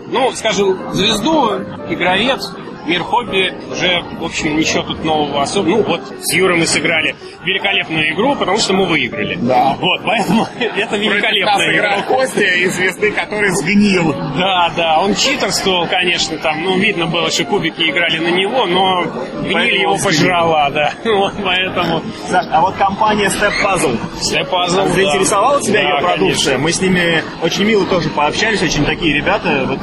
Ну, 0.08 0.30
скажем, 0.32 0.78
звезду, 0.92 1.54
игровец, 1.88 2.50
мир 2.86 3.02
хобби, 3.02 3.52
уже, 3.70 4.02
в 4.18 4.24
общем, 4.24 4.56
ничего 4.56 4.82
тут 4.82 5.04
нового 5.04 5.42
особо. 5.42 5.68
Ну, 5.68 5.82
вот 5.82 6.00
с 6.20 6.34
Юрой 6.34 6.58
мы 6.58 6.66
сыграли 6.66 7.14
великолепную 7.44 8.12
игру, 8.14 8.34
потому 8.36 8.58
что 8.58 8.72
мы 8.74 8.86
выиграли. 8.86 9.36
Да. 9.40 9.76
Вот, 9.80 10.00
поэтому 10.04 10.46
это 10.60 10.92
Нас 10.92 11.00
великолепная 11.00 11.74
играл 11.74 11.98
игра. 12.00 12.02
Костя 12.02 12.40
из 12.42 12.74
звезды, 12.74 13.10
который 13.12 13.50
сгнил. 13.50 14.12
Да, 14.36 14.70
да, 14.76 15.00
он 15.00 15.14
читерствовал, 15.14 15.86
конечно, 15.86 16.38
там, 16.38 16.62
ну, 16.64 16.78
видно 16.78 17.06
было, 17.06 17.30
что 17.30 17.44
кубики 17.44 17.82
играли 17.90 18.18
на 18.18 18.28
него, 18.28 18.66
но 18.66 19.02
гниль 19.42 19.80
его 19.80 19.96
пожрала, 19.98 20.70
да. 20.70 20.92
Вот, 21.04 21.34
поэтому 21.44 22.02
Саш, 22.28 22.46
а 22.50 22.60
вот 22.60 22.74
компания 22.76 23.26
Step 23.28 23.52
Puzzle 23.62 23.98
Step 24.20 24.48
Puzzle, 24.50 24.76
да. 24.76 24.88
заинтересовала 24.88 25.60
тебя 25.60 25.82
Да, 25.82 25.88
ее 25.88 26.00
продукция? 26.00 26.56
конечно. 26.56 26.58
Мы 26.58 26.72
с 26.72 26.80
ними 26.80 27.24
очень 27.42 27.64
мило 27.64 27.84
тоже 27.86 28.08
пообщались, 28.10 28.62
очень 28.62 28.84
такие 28.84 29.14
ребята. 29.14 29.64
Вот, 29.66 29.78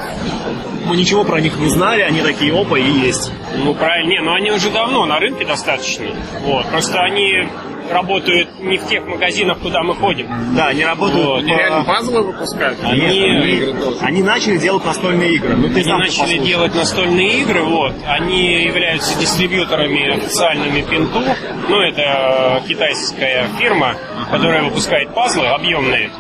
мы 0.86 0.96
ничего 0.98 1.24
про 1.24 1.40
них 1.42 1.58
не 1.58 1.70
знали, 1.70 2.02
они 2.02 2.22
такие 2.22 2.54
опа 2.60 2.78
и 2.78 2.84
есть. 2.84 3.32
Ну, 3.56 3.74
правильно. 3.74 4.10
Не, 4.10 4.22
ну 4.22 4.34
они 4.34 4.52
уже 4.52 4.70
давно 4.70 5.06
на 5.06 5.20
рынке 5.20 5.46
достаточно. 5.46 6.06
Вот. 6.42 6.66
Просто 6.68 7.00
они 7.02 7.48
работают 7.92 8.60
не 8.60 8.78
в 8.78 8.86
тех 8.88 9.06
магазинах, 9.08 9.58
куда 9.60 9.82
мы 9.82 9.96
ходим. 9.96 10.28
Да, 10.56 10.68
они 10.68 10.86
работают. 10.86 11.26
Вот. 11.26 11.42
по- 11.42 11.46
И 11.46 11.48
реально 11.58 11.84
пазлы 11.86 12.22
выпускают. 12.22 12.78
Они- 12.84 13.72
тоже. 13.82 13.98
Они 14.02 14.22
начали 14.22 14.58
делать 14.58 14.86
настольные 14.86 15.34
игры. 15.34 15.56
Ну, 15.56 15.70
ты 15.70 15.80
Они 15.82 15.90
начали 15.94 16.20
послушай. 16.22 16.40
делать 16.40 16.76
настольные 16.76 17.42
игры, 17.42 17.64
вот. 17.64 17.94
Они 18.08 18.62
являются 18.64 19.18
дистрибьюторами 19.20 20.18
официальными 20.18 20.82
Пинту. 20.82 21.20
Ну, 21.68 21.82
это 21.82 22.62
китайская 22.68 23.48
фирма, 23.58 23.96
которая 24.32 24.64
выпускает 24.64 25.14
пазлы 25.16 25.48
объемные. 25.48 26.12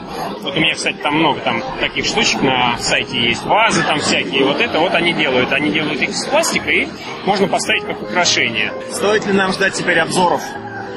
Вот 0.41 0.55
у 0.55 0.59
меня, 0.59 0.75
кстати, 0.75 0.97
там 0.97 1.15
много 1.15 1.39
там 1.41 1.61
таких 1.79 2.05
штучек 2.05 2.41
на 2.41 2.77
сайте 2.77 3.19
есть. 3.19 3.43
Вазы 3.45 3.83
там 3.83 3.99
всякие. 3.99 4.45
Вот 4.45 4.61
это 4.61 4.79
вот 4.79 4.93
они 4.93 5.13
делают. 5.13 5.51
Они 5.51 5.71
делают 5.71 6.01
их 6.01 6.09
из 6.09 6.25
пластика 6.25 6.69
и 6.69 6.87
можно 7.25 7.47
поставить 7.47 7.83
как 7.83 8.01
украшение. 8.01 8.73
Стоит 8.91 9.25
ли 9.25 9.33
нам 9.33 9.53
ждать 9.53 9.73
теперь 9.73 9.99
обзоров 9.99 10.41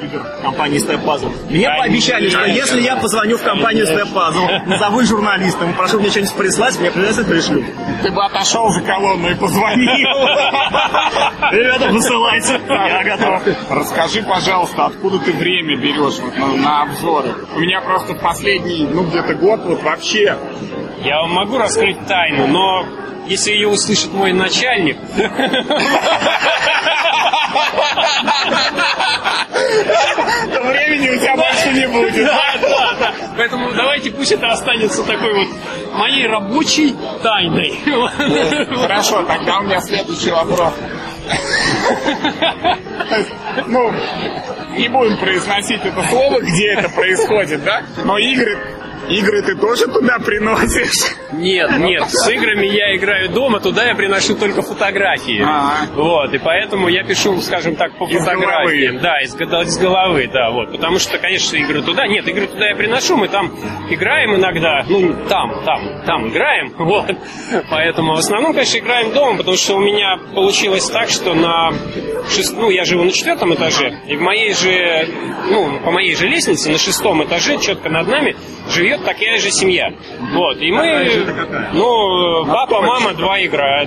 игр 0.03 0.23
компании 0.41 0.79
Step 0.79 1.03
Puzzle? 1.03 1.31
Мне 1.49 1.65
Конечно. 1.67 1.77
пообещали, 1.77 2.29
что 2.29 2.45
если 2.45 2.81
я 2.81 2.95
позвоню 2.95 3.37
в 3.37 3.43
компанию 3.43 3.85
Step 3.85 4.13
Puzzle, 4.13 4.65
назову 4.65 5.01
журналистом 5.03 5.71
и 5.71 5.73
прошу 5.73 5.99
мне 5.99 6.09
что-нибудь 6.09 6.33
прислать, 6.35 6.79
мне 6.79 6.91
придется 6.91 7.23
пришлю. 7.23 7.63
Ты 8.01 8.11
бы 8.11 8.23
отошел 8.23 8.69
за 8.69 8.81
колонну 8.81 9.29
и 9.29 9.35
позвонил. 9.35 9.89
Ребята, 11.51 11.89
высылайте. 11.89 12.59
Я 12.67 13.03
готов. 13.03 13.41
Расскажи, 13.69 14.23
пожалуйста, 14.23 14.85
откуда 14.85 15.19
ты 15.19 15.31
время 15.33 15.77
берешь 15.77 16.19
вот 16.19 16.37
на, 16.37 16.47
на 16.55 16.81
обзоры? 16.83 17.33
У 17.55 17.59
меня 17.59 17.81
просто 17.81 18.13
последний, 18.13 18.85
ну, 18.85 19.03
где-то 19.03 19.35
год 19.35 19.61
вот 19.65 19.83
вообще 19.83 20.37
Я 21.03 21.21
вам 21.21 21.31
могу 21.33 21.57
раскрыть 21.57 22.05
тайну, 22.07 22.47
но 22.47 22.85
если 23.27 23.51
ее 23.51 23.67
услышит 23.69 24.13
мой 24.13 24.33
начальник, 24.33 24.97
времени 30.63 31.09
у 31.09 31.19
тебя 31.19 31.35
больше 31.35 31.69
не 31.73 31.87
будет. 31.87 32.25
да, 32.25 32.53
да, 32.61 32.93
да. 32.99 33.13
Поэтому 33.37 33.71
давайте 33.73 34.11
пусть 34.11 34.31
это 34.31 34.47
останется 34.47 35.03
такой 35.03 35.33
вот 35.33 35.47
моей 35.93 36.27
рабочей 36.27 36.95
тайной. 37.21 37.79
Хорошо, 38.81 39.23
тогда 39.23 39.59
у 39.59 39.63
меня 39.63 39.81
следующий 39.81 40.31
вопрос. 40.31 40.73
Ну, 43.67 43.93
не 44.77 44.87
будем 44.89 45.17
произносить 45.17 45.81
это 45.83 46.03
слово, 46.09 46.39
где 46.41 46.73
это 46.73 46.89
происходит, 46.89 47.63
да? 47.63 47.83
Но 48.03 48.17
игры 48.17 48.59
Игры 49.09 49.41
ты 49.41 49.55
тоже 49.55 49.87
туда 49.87 50.17
приносишь? 50.19 51.15
Нет, 51.33 51.77
нет, 51.79 52.09
с 52.09 52.29
играми 52.29 52.67
я 52.67 52.95
играю 52.95 53.29
дома, 53.29 53.59
туда 53.59 53.85
я 53.85 53.95
приношу 53.95 54.35
только 54.35 54.61
фотографии. 54.61 55.41
А-а. 55.43 55.87
Вот, 55.93 56.33
и 56.33 56.37
поэтому 56.37 56.87
я 56.87 57.03
пишу, 57.03 57.39
скажем 57.41 57.75
так, 57.75 57.97
по 57.97 58.05
Из 58.05 58.19
фотографиям. 58.19 58.97
головы. 58.97 58.99
Да, 59.01 59.21
из, 59.21 59.35
из 59.35 59.77
головы, 59.77 60.29
да, 60.31 60.51
вот. 60.51 60.71
Потому 60.71 60.99
что, 60.99 61.17
конечно, 61.17 61.57
игры 61.57 61.81
туда. 61.81 62.07
Нет, 62.07 62.27
игры 62.27 62.47
туда 62.47 62.67
я 62.69 62.75
приношу, 62.75 63.17
мы 63.17 63.27
там 63.27 63.51
играем 63.89 64.35
иногда. 64.35 64.85
Ну, 64.87 65.13
там, 65.27 65.63
там, 65.65 66.03
там 66.05 66.29
играем. 66.29 66.73
Вот. 66.83 67.05
Поэтому 67.69 68.13
в 68.13 68.19
основном, 68.19 68.53
конечно, 68.53 68.77
играем 68.77 69.13
дома, 69.13 69.37
потому 69.37 69.57
что 69.57 69.75
у 69.75 69.79
меня 69.79 70.17
получилось 70.35 70.89
так, 70.89 71.09
что 71.09 71.33
на 71.33 71.71
шест... 72.29 72.55
ну, 72.57 72.69
я 72.69 72.83
живу 72.85 73.03
на 73.03 73.11
четвертом 73.11 73.53
этаже, 73.53 73.99
и 74.07 74.15
в 74.15 74.21
моей 74.21 74.53
же, 74.53 75.07
ну, 75.49 75.79
по 75.79 75.91
моей 75.91 76.15
же 76.15 76.27
лестнице 76.27 76.69
на 76.69 76.77
шестом 76.77 77.23
этаже, 77.23 77.57
четко 77.59 77.89
над 77.89 78.07
нами, 78.07 78.35
живет 78.69 78.92
такая 78.97 79.37
же 79.39 79.51
семья. 79.51 79.91
Вот. 80.33 80.57
И 80.57 80.71
мы, 80.71 81.25
ну, 81.73 82.45
папа, 82.45 82.81
мама, 82.81 83.13
два 83.13 83.43
игра, 83.43 83.85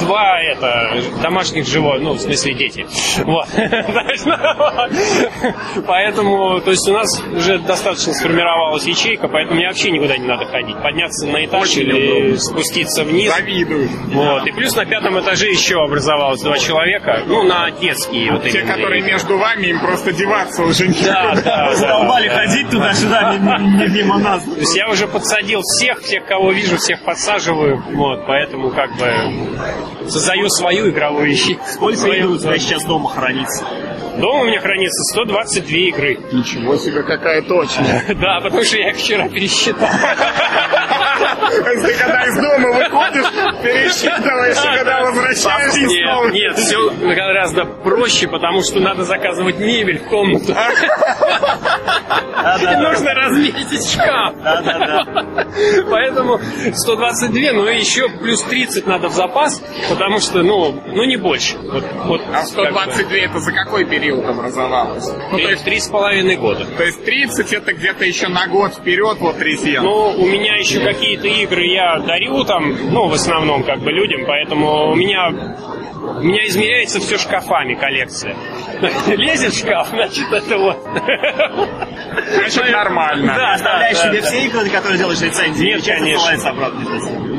два 0.00 0.40
это 0.40 1.00
домашних 1.22 1.66
животных, 1.66 2.02
ну, 2.02 2.12
в 2.14 2.20
смысле 2.20 2.54
дети. 2.54 2.86
Вот. 3.24 3.46
Поэтому, 5.86 6.60
то 6.60 6.70
есть 6.70 6.88
у 6.88 6.92
нас 6.92 7.22
уже 7.34 7.58
достаточно 7.58 8.12
сформировалась 8.12 8.84
ячейка, 8.86 9.28
поэтому 9.28 9.56
мне 9.56 9.66
вообще 9.68 9.90
никуда 9.90 10.16
не 10.16 10.26
надо 10.26 10.46
ходить. 10.46 10.76
Подняться 10.82 11.26
на 11.26 11.44
этаж 11.44 11.62
Очень 11.62 11.82
или 11.82 12.10
удобно. 12.22 12.38
спуститься 12.38 13.04
вниз. 13.04 13.32
Завидую. 13.34 13.88
Вот. 14.12 14.46
И 14.46 14.52
плюс 14.52 14.74
на 14.76 14.84
пятом 14.86 15.18
этаже 15.20 15.46
еще 15.50 15.82
образовалось 15.82 16.40
два 16.42 16.58
человека, 16.58 17.22
ну, 17.26 17.42
на 17.42 17.70
детские 17.70 18.32
вот 18.32 18.44
Те, 18.44 18.62
которые 18.62 19.02
между 19.02 19.38
вами, 19.38 19.66
им 19.68 19.80
просто 19.80 20.12
деваться 20.12 20.62
уже 20.62 20.86
Да, 20.88 20.92
некуда. 21.34 21.42
да, 21.44 21.66
да. 21.68 21.74
Задолбали 21.76 22.28
ходить 22.28 22.70
туда-сюда 22.70 23.32
ми- 23.32 23.38
ми- 23.38 23.86
ми- 23.88 23.88
мимо 24.02 24.18
нас. 24.18 24.39
То 24.44 24.60
есть 24.60 24.76
я 24.76 24.88
уже 24.88 25.06
подсадил 25.06 25.60
всех, 25.62 26.00
всех, 26.00 26.26
кого 26.26 26.52
вижу, 26.52 26.76
всех 26.78 27.02
подсаживаю, 27.02 27.82
вот, 27.92 28.26
поэтому 28.26 28.70
как 28.70 28.90
бы 28.96 29.12
создаю 30.08 30.48
свою 30.48 30.90
игровую 30.90 31.30
ячейку. 31.30 31.64
Сколько 31.66 31.98
Свою- 31.98 32.24
игр 32.24 32.30
у 32.34 32.38
тебя 32.38 32.58
сейчас 32.58 32.84
дома 32.84 33.08
хранится? 33.10 33.64
Дома 34.16 34.40
у 34.40 34.44
меня 34.44 34.60
хранится 34.60 35.02
122 35.14 35.76
игры. 35.88 36.18
Ничего 36.32 36.76
себе, 36.76 37.02
какая 37.02 37.42
точная. 37.42 38.04
Да, 38.20 38.40
потому 38.42 38.64
что 38.64 38.76
я 38.76 38.90
их 38.90 38.96
вчера 38.96 39.28
пересчитал. 39.28 39.88
Ты 41.50 41.94
когда 41.94 42.24
из 42.26 42.36
дома 42.36 42.68
выходишь, 42.72 43.26
пересчитываешь, 43.62 44.56
и 44.56 44.76
когда 44.78 45.02
возвращаешься 45.02 45.88
снова. 45.88 46.28
Нет, 46.28 46.58
все 46.58 46.90
гораздо 46.90 47.64
проще, 47.64 48.28
потому 48.28 48.62
что 48.62 48.80
надо 48.80 49.04
заказывать 49.04 49.58
мебель 49.58 49.98
в 50.00 50.08
комнату. 50.08 50.54
И 52.60 52.76
нужно 52.76 53.14
разметить 53.14 53.90
шкаф. 53.90 54.34
Поэтому 55.90 56.40
122, 56.74 57.52
ну 57.52 57.68
и 57.68 57.78
еще 57.78 58.08
плюс 58.08 58.42
30 58.42 58.86
надо 58.86 59.08
в 59.08 59.12
запас, 59.12 59.62
потому 59.88 60.18
что, 60.20 60.42
ну, 60.42 60.80
ну 60.86 61.04
не 61.04 61.16
больше. 61.16 61.56
Вот, 61.58 61.84
вот 62.04 62.22
А 62.32 62.44
122 62.44 63.16
это 63.16 63.38
за 63.40 63.52
какой 63.52 63.84
период 63.84 64.24
образовалось? 64.24 65.08
Ну, 65.32 65.38
то 65.38 65.50
есть, 65.50 65.64
Три 65.64 65.78
с 65.78 65.88
половиной 65.88 66.36
года. 66.36 66.64
то 66.64 66.84
есть 66.84 67.04
30 67.04 67.52
это 67.52 67.72
где-то 67.72 68.04
еще 68.04 68.28
на 68.28 68.46
год 68.46 68.74
вперед 68.74 69.18
вот 69.20 69.40
резен. 69.40 69.82
Ну, 69.82 70.10
у 70.10 70.26
меня 70.26 70.56
еще 70.56 70.80
какие-то 70.80 71.26
игры 71.28 71.64
я 71.66 71.98
дарю 71.98 72.44
там, 72.44 72.92
ну, 72.92 73.08
в 73.08 73.14
основном, 73.14 73.62
как 73.62 73.80
бы, 73.80 73.90
людям, 73.90 74.22
поэтому 74.26 74.90
у 74.92 74.94
меня 74.94 75.30
у 76.00 76.22
меня 76.22 76.46
измеряется 76.46 76.98
все 77.00 77.18
шкафами 77.18 77.74
коллекция. 77.74 78.34
Лезет 79.06 79.52
в 79.52 79.58
шкаф, 79.58 79.88
значит, 79.90 80.32
это 80.32 80.58
вот. 80.58 80.78
Значит, 82.34 82.70
нормально. 82.70 83.34
Да, 83.36 83.52
Оставляешь 83.54 83.96
да, 83.98 84.02
себе 84.08 84.20
да. 84.20 84.26
все 84.26 84.46
игры, 84.46 84.64
на 84.64 84.70
которые 84.70 84.98
делаешь 84.98 85.20
рецензии? 85.20 85.64
Нет, 85.66 85.84
конечно. 85.84 86.50
обратно? 86.50 86.80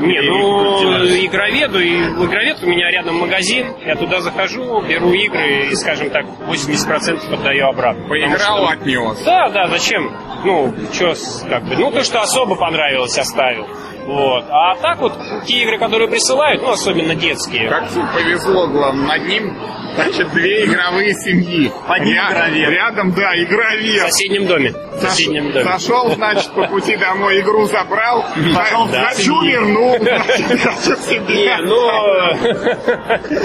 Не, 0.01 0.19
ну, 0.21 1.05
игроведу, 1.25 1.79
и 1.79 1.95
игровед 1.99 2.57
у 2.63 2.65
меня 2.65 2.89
рядом 2.89 3.19
магазин, 3.19 3.73
я 3.85 3.95
туда 3.95 4.19
захожу, 4.21 4.81
беру 4.81 5.11
игры 5.13 5.67
и, 5.71 5.75
скажем 5.75 6.09
так, 6.09 6.25
80% 6.47 7.33
отдаю 7.33 7.67
обратно. 7.67 8.07
Поиграл, 8.07 8.65
что- 8.65 8.67
отнес. 8.69 9.23
Да, 9.23 9.49
да, 9.49 9.67
зачем? 9.67 10.11
Ну, 10.43 10.73
что, 10.91 11.13
как 11.47 11.63
бы, 11.65 11.75
ну, 11.77 11.91
то, 11.91 12.03
что 12.03 12.21
особо 12.21 12.55
понравилось, 12.55 13.17
оставил. 13.17 13.67
Вот. 14.05 14.45
А 14.49 14.75
так 14.75 14.99
вот, 14.99 15.13
те 15.45 15.63
игры, 15.63 15.77
которые 15.77 16.09
присылают, 16.09 16.61
ну, 16.61 16.69
особенно 16.71 17.15
детские. 17.15 17.69
Как 17.69 17.85
повезло, 18.13 18.67
главное, 18.67 19.07
над 19.17 19.27
ним, 19.27 19.57
значит, 19.95 20.29
две 20.31 20.65
игровые 20.65 21.13
семьи. 21.13 21.71
Под 21.87 21.99
ним 22.03 22.15
Ря- 22.17 22.31
игровед. 22.31 22.69
Рядом, 22.69 23.11
да, 23.13 23.31
В 23.31 23.35
игровед. 23.43 24.01
соседнем 24.01 24.47
доме. 24.47 24.71
В 24.71 25.01
соседнем 25.01 25.51
доме. 25.51 25.63
Зашел, 25.63 26.11
значит, 26.11 26.51
по 26.51 26.67
пути 26.67 26.97
домой 26.97 27.39
игру 27.41 27.65
забрал, 27.67 28.25
Пошел 28.55 28.85
в 28.85 28.91
вернул, 28.91 29.97
значит, 29.99 30.61
хочу 30.61 30.95
себе. 31.01 31.21
Не, 31.41 31.57
ну... 31.61 31.77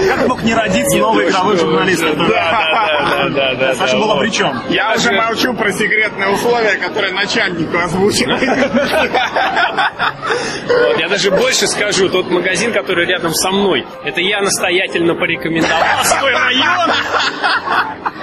Как 0.07 0.27
мог 0.27 0.43
не 0.43 0.53
родиться 0.53 0.97
новый 0.97 1.29
игровой 1.29 1.57
журналист? 1.57 2.03
Да, 2.03 2.13
да, 2.27 3.09
да, 3.09 3.29
да, 3.29 3.55
да. 3.55 3.75
Саша 3.75 3.97
да, 3.97 4.05
вот. 4.05 4.19
при 4.21 4.29
чем? 4.29 4.61
Я 4.69 4.93
уже 4.95 5.11
молчу 5.11 5.53
про 5.53 5.71
секретные 5.71 6.29
условия, 6.29 6.77
которые 6.77 7.13
начальнику 7.13 7.77
озвучивает. 7.77 8.41
Вот, 10.67 10.99
я 10.99 11.07
даже 11.09 11.31
больше 11.31 11.67
скажу, 11.67 12.09
тот 12.09 12.29
магазин, 12.29 12.71
который 12.73 13.05
рядом 13.05 13.33
со 13.33 13.51
мной, 13.51 13.85
это 14.03 14.21
я 14.21 14.41
настоятельно 14.41 15.15
порекомендовал 15.15 16.03
свой 16.03 16.31
район 16.33 16.91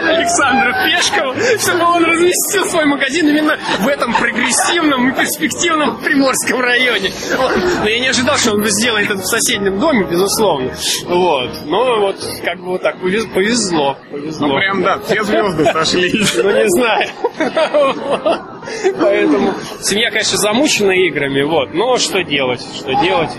Александру 0.01 0.73
Пешкову, 0.85 1.35
чтобы 1.59 1.85
он 1.85 2.05
разместил 2.05 2.67
свой 2.67 2.85
магазин 2.87 3.29
именно 3.29 3.59
в 3.81 3.89
этом 3.89 4.13
прогрессивном 4.15 5.11
и 5.11 5.15
перспективном 5.15 5.99
Приморском 5.99 6.61
районе. 6.61 7.11
Вот. 7.37 7.53
Но 7.83 7.89
я 7.89 8.01
не 8.01 8.09
ожидал, 8.09 8.37
что 8.37 8.53
он 8.53 8.65
сделает 8.67 9.11
это 9.11 9.21
в 9.21 9.27
соседнем 9.27 9.79
доме, 9.79 10.05
безусловно. 10.05 10.73
Вот. 11.07 11.51
Но 11.67 12.01
вот 12.01 12.17
как 12.45 12.59
бы 12.59 12.65
вот 12.73 12.83
так 12.83 12.97
повез- 12.97 13.33
повезло. 13.33 13.97
повезло. 14.11 14.49
Ну 14.49 14.57
прям 14.57 14.83
да, 14.83 14.99
все 15.07 15.23
звезды 15.25 15.65
сошлись. 15.67 16.35
Ну, 16.37 16.51
не 16.51 16.69
знаю. 16.69 17.09
Поэтому 19.01 19.55
семья, 19.81 20.11
конечно, 20.11 20.39
замучена 20.39 20.93
играми, 20.93 21.43
вот. 21.43 21.73
Но 21.75 21.97
что 21.99 22.14
делать? 22.23 22.61
Что 22.75 22.95
делать? 23.03 23.31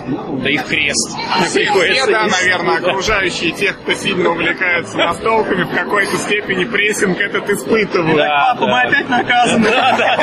Да 0.44 0.50
их 0.50 0.66
крест. 0.66 1.10
Все, 1.46 1.72
все, 1.72 2.06
да, 2.08 2.28
наверное, 2.28 2.78
окружающие 2.78 3.52
тех, 3.52 3.80
кто 3.82 3.94
сильно 3.94 4.30
увлекается 4.30 4.98
настолками, 4.98 5.64
в 5.64 5.74
какой-то 5.74 6.18
степени 6.18 6.66
прессинг 6.66 7.20
этот 7.20 7.50
испытывают. 7.50 8.18
Да, 8.18 8.56
Папа, 8.60 8.68
мы 8.68 8.72
да. 8.72 8.82
опять 8.82 9.10
наказаны. 9.10 9.70
Да, 9.70 9.96
да, 9.98 10.18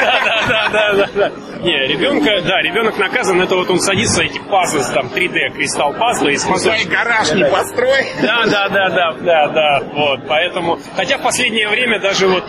да, 0.48 0.68
да, 0.68 0.92
да, 0.94 1.08
да. 1.14 1.32
Не, 1.62 1.86
ребенка, 1.86 2.42
да, 2.44 2.60
ребенок 2.60 2.98
наказан, 2.98 3.40
это 3.40 3.54
вот 3.54 3.70
он 3.70 3.80
садится, 3.80 4.22
эти 4.22 4.38
пазлы, 4.38 4.82
там, 4.92 5.06
3D, 5.06 5.54
кристалл 5.54 5.92
пазлы 5.94 6.36
Свой 6.36 6.54
кусочков. 6.54 6.90
гараж 6.90 7.32
не 7.32 7.44
построй. 7.44 8.06
Да, 8.20 8.44
да, 8.46 8.68
да, 8.68 8.88
да, 8.88 9.12
да, 9.20 9.48
да, 9.48 9.82
вот, 9.94 10.20
поэтому, 10.26 10.80
хотя 10.96 11.18
в 11.18 11.22
последнее 11.22 11.68
время 11.68 12.00
даже 12.00 12.26
вот 12.26 12.42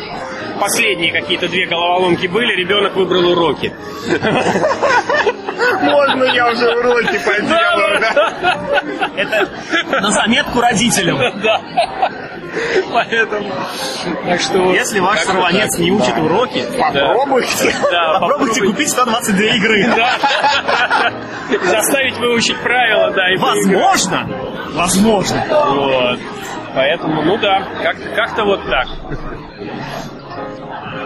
последние 0.60 1.12
какие-то 1.12 1.48
две 1.48 1.68
головоломки 1.68 2.26
были, 2.26 2.56
ребенок 2.56 2.96
выбрал 2.96 3.32
уроки. 3.32 3.72
Можно 5.82 6.24
я 6.26 6.50
уже 6.52 6.70
уроки 6.70 7.20
поделаю, 7.26 8.00
да? 8.00 8.58
Это 9.18 9.50
на 10.02 10.12
заметку 10.12 10.62
родителям. 10.62 11.20
Да. 11.42 11.62
Поэтому. 12.92 13.52
Так 14.28 14.40
что. 14.42 14.72
Если 14.74 15.00
ваш 15.00 15.20
сорванец 15.22 15.78
не 15.80 15.92
учит 15.92 16.16
уроки, 16.18 16.64
Попробуйте. 16.80 17.74
Попробуйте 18.20 18.62
купить 18.62 18.90
122 18.90 19.46
игры. 19.56 19.86
Заставить 21.64 22.18
выучить 22.18 22.58
правила, 22.62 23.12
да. 23.12 23.24
Возможно, 23.40 24.28
возможно. 24.74 25.44
Вот. 25.50 26.20
Поэтому, 26.76 27.22
ну 27.24 27.38
да, 27.38 27.64
как- 27.82 28.16
как-то 28.16 28.46
вот 28.46 28.62
так. 28.70 28.88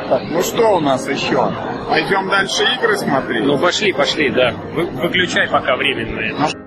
Так, 0.09 0.21
ну 0.29 0.41
что 0.41 0.77
у 0.77 0.79
нас 0.79 1.07
еще? 1.07 1.51
Пойдем 1.89 2.29
дальше 2.29 2.63
игры 2.75 2.97
смотреть? 2.97 3.45
Ну 3.45 3.57
пошли, 3.57 3.91
пошли, 3.93 4.29
да. 4.29 4.51
Вы- 4.73 4.85
выключай 4.85 5.47
пока 5.49 5.75
временно 5.75 6.19
это. 6.19 6.66